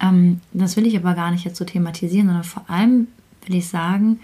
[0.00, 3.08] Ähm, das will ich aber gar nicht jetzt so thematisieren, sondern vor allem
[3.46, 4.20] will ich sagen,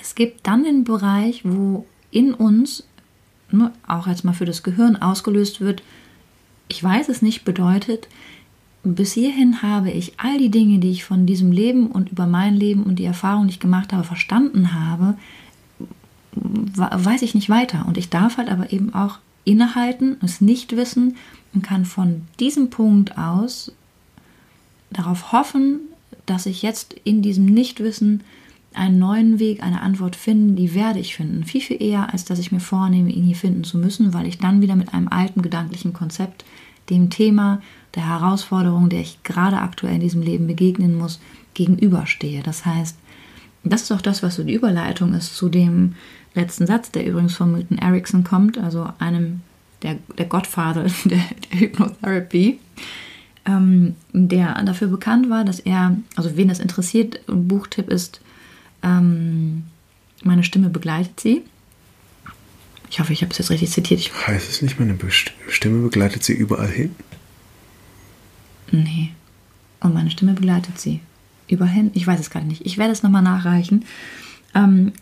[0.00, 2.84] es gibt dann den Bereich, wo in uns,
[3.50, 5.82] ne, auch jetzt mal für das Gehirn ausgelöst wird,
[6.68, 8.08] ich weiß es nicht, bedeutet,
[8.84, 12.54] bis hierhin habe ich all die Dinge, die ich von diesem Leben und über mein
[12.54, 15.16] Leben und die Erfahrung, die ich gemacht habe, verstanden habe,
[16.32, 17.86] weiß ich nicht weiter.
[17.86, 21.16] Und ich darf halt aber eben auch innehalten, es nicht wissen
[21.54, 23.72] und kann von diesem Punkt aus
[24.90, 25.80] darauf hoffen,
[26.26, 28.22] dass ich jetzt in diesem Nichtwissen
[28.74, 31.44] einen neuen Weg, eine Antwort finden, die werde ich finden.
[31.44, 34.38] Viel, viel eher, als dass ich mir vornehme, ihn hier finden zu müssen, weil ich
[34.38, 36.44] dann wieder mit einem alten gedanklichen Konzept,
[36.90, 37.60] dem Thema,
[37.98, 41.20] der Herausforderung, der ich gerade aktuell in diesem Leben begegnen muss,
[41.54, 42.44] gegenüberstehe.
[42.44, 42.96] Das heißt,
[43.64, 45.96] das ist auch das, was so die Überleitung ist zu dem
[46.32, 49.40] letzten Satz, der übrigens von Milton Erickson kommt, also einem
[49.82, 51.18] der, der Gottvater der,
[51.50, 52.60] der Hypnotherapy,
[53.46, 58.20] ähm, der dafür bekannt war, dass er, also wen das interessiert, ein Buchtipp ist,
[58.84, 59.64] ähm,
[60.22, 61.42] meine Stimme begleitet sie.
[62.90, 63.98] Ich hoffe, ich habe es jetzt richtig zitiert.
[63.98, 64.96] Ich heißt es nicht, meine
[65.48, 66.94] Stimme begleitet sie überall hin?
[68.70, 69.10] Nee.
[69.80, 71.00] Und meine Stimme begleitet sie.
[71.48, 71.90] Überhin?
[71.94, 72.66] Ich weiß es gerade nicht.
[72.66, 73.84] Ich werde es nochmal nachreichen.
[74.54, 74.92] Ähm,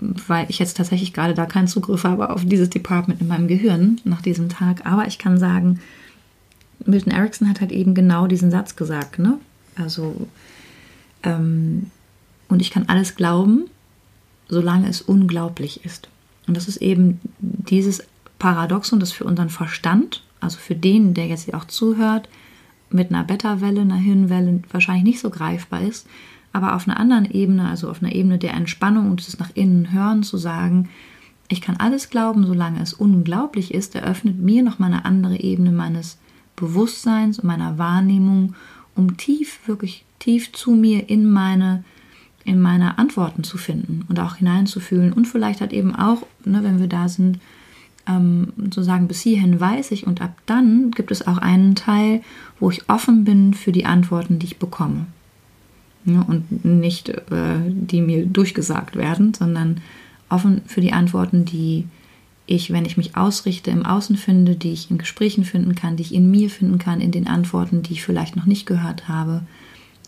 [0.00, 4.00] weil ich jetzt tatsächlich gerade da keinen Zugriff habe auf dieses Department in meinem Gehirn
[4.04, 4.86] nach diesem Tag.
[4.86, 5.80] Aber ich kann sagen,
[6.84, 9.38] Milton Erickson hat halt eben genau diesen Satz gesagt, ne?
[9.74, 10.28] Also,
[11.24, 11.90] ähm,
[12.48, 13.64] und ich kann alles glauben,
[14.48, 16.08] solange es unglaublich ist.
[16.46, 18.04] Und das ist eben dieses
[18.38, 22.28] Paradoxon, das für unseren Verstand, also für den, der jetzt auch zuhört,
[22.90, 26.06] mit einer Beta-Welle, einer Hirnwelle wahrscheinlich nicht so greifbar ist,
[26.52, 29.92] aber auf einer anderen Ebene, also auf einer Ebene der Entspannung und des nach innen
[29.92, 30.88] hören zu sagen,
[31.48, 35.72] ich kann alles glauben, solange es unglaublich ist, eröffnet mir noch mal eine andere Ebene
[35.72, 36.18] meines
[36.56, 38.54] Bewusstseins und meiner Wahrnehmung,
[38.94, 41.84] um tief, wirklich tief zu mir in meine
[42.48, 45.12] in meine Antworten zu finden und auch hineinzufühlen.
[45.12, 47.38] Und vielleicht halt eben auch, ne, wenn wir da sind,
[48.08, 52.22] ähm, zu sagen, bis hierhin weiß ich und ab dann gibt es auch einen Teil,
[52.58, 55.06] wo ich offen bin für die Antworten, die ich bekomme.
[56.04, 59.80] Ja, und nicht, äh, die mir durchgesagt werden, sondern
[60.28, 61.84] offen für die Antworten, die
[62.46, 66.02] ich, wenn ich mich ausrichte, im Außen finde, die ich in Gesprächen finden kann, die
[66.02, 69.42] ich in mir finden kann, in den Antworten, die ich vielleicht noch nicht gehört habe.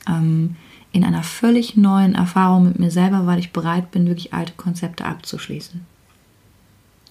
[0.09, 0.57] Ähm,
[0.93, 5.05] in einer völlig neuen Erfahrung mit mir selber, weil ich bereit bin, wirklich alte Konzepte
[5.05, 5.83] abzuschließen.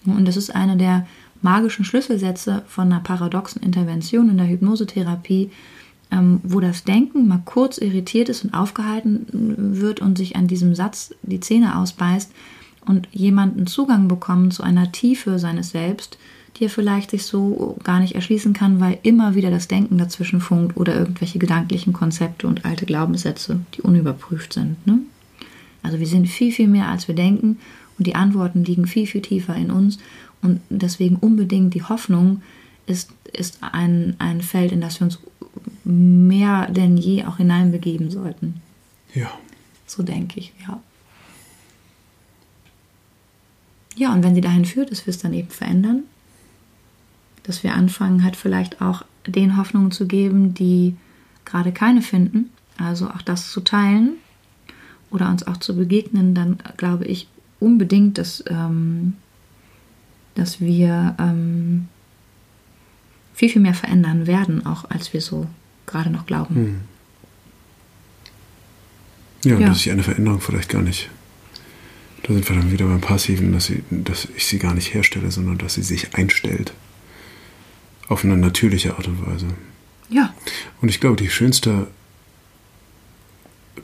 [0.06, 1.06] Und das ist einer der
[1.42, 5.50] magischen Schlüsselsätze von einer paradoxen Intervention in der Hypnosetherapie,
[6.10, 9.26] ähm, wo das Denken mal kurz irritiert ist und aufgehalten
[9.78, 12.32] wird und sich an diesem Satz die Zähne ausbeißt
[12.86, 16.18] und jemanden Zugang bekommen zu einer Tiefe seines Selbst,
[16.56, 20.40] die er vielleicht sich so gar nicht erschließen kann, weil immer wieder das Denken dazwischen
[20.40, 24.84] funkt oder irgendwelche gedanklichen Konzepte und alte Glaubenssätze, die unüberprüft sind.
[24.86, 24.98] Ne?
[25.82, 27.58] Also wir sind viel, viel mehr, als wir denken
[28.00, 29.98] und die Antworten liegen viel, viel tiefer in uns
[30.40, 32.40] und deswegen unbedingt die Hoffnung
[32.86, 35.18] ist, ist ein, ein Feld, in das wir uns
[35.84, 38.62] mehr denn je auch hineinbegeben sollten.
[39.14, 39.30] Ja.
[39.86, 40.80] So denke ich, ja.
[43.96, 46.04] Ja, und wenn sie dahin führt, dass wir es dann eben verändern,
[47.42, 50.96] dass wir anfangen, halt vielleicht auch den Hoffnungen zu geben, die
[51.44, 52.48] gerade keine finden,
[52.78, 54.14] also auch das zu teilen
[55.10, 57.28] oder uns auch zu begegnen, dann glaube ich
[57.60, 59.14] unbedingt, dass, ähm,
[60.34, 61.88] dass wir ähm,
[63.34, 65.46] viel, viel mehr verändern werden, auch als wir so
[65.86, 66.54] gerade noch glauben.
[66.54, 66.80] Hm.
[69.44, 71.08] Ja, ja, dass ich eine Veränderung vielleicht gar nicht.
[72.22, 75.30] Da sind wir dann wieder beim Passiven, dass, sie, dass ich sie gar nicht herstelle,
[75.30, 76.74] sondern dass sie sich einstellt.
[78.08, 79.46] Auf eine natürliche Art und Weise.
[80.10, 80.34] Ja.
[80.82, 81.86] Und ich glaube, die schönste,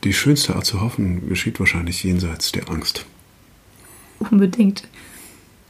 [0.03, 3.05] die schönste Art zu hoffen geschieht wahrscheinlich jenseits der Angst.
[4.19, 4.87] Unbedingt.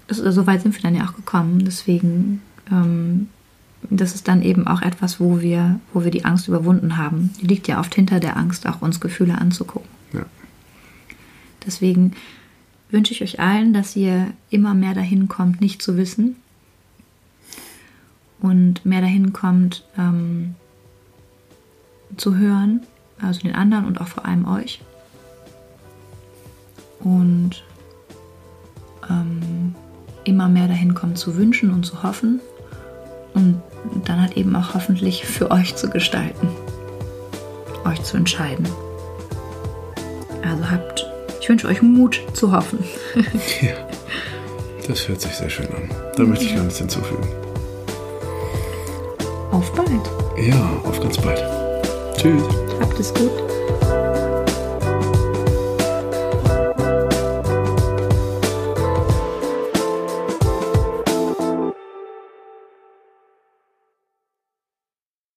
[0.10, 1.66] So weit sind wir dann ja auch gekommen.
[1.66, 2.42] Deswegen,
[2.72, 3.28] ähm,
[3.90, 7.34] das ist dann eben auch etwas, wo wir, wo wir die Angst überwunden haben.
[7.42, 9.90] Die liegt ja oft hinter der Angst, auch uns Gefühle anzugucken.
[10.14, 10.26] Ja.
[11.66, 12.14] Deswegen
[12.90, 16.38] wünsche ich euch allen, dass ihr immer mehr dahin kommt, nicht zu wissen,
[18.40, 20.56] und mehr dahin kommt, ähm,
[22.18, 22.82] zu hören,
[23.20, 24.82] also den anderen und auch vor allem euch.
[27.00, 27.64] Und
[29.10, 29.76] ähm,
[30.24, 32.42] immer mehr dahin kommen zu wünschen und zu hoffen
[33.34, 33.62] und
[34.06, 36.50] dann halt eben auch hoffentlich für euch zu gestalten,
[37.86, 38.68] euch zu entscheiden.
[40.44, 41.06] Also habt,
[41.40, 42.80] ich wünsche euch Mut zu hoffen.
[43.62, 43.76] ja,
[44.88, 45.90] das hört sich sehr schön an.
[46.16, 47.28] Da möchte ich gar nichts hinzufügen.
[49.52, 49.90] Auf bald.
[50.38, 51.44] Ja, auf ganz bald.
[52.18, 52.44] Tschüss.
[52.80, 53.47] Habt es gut.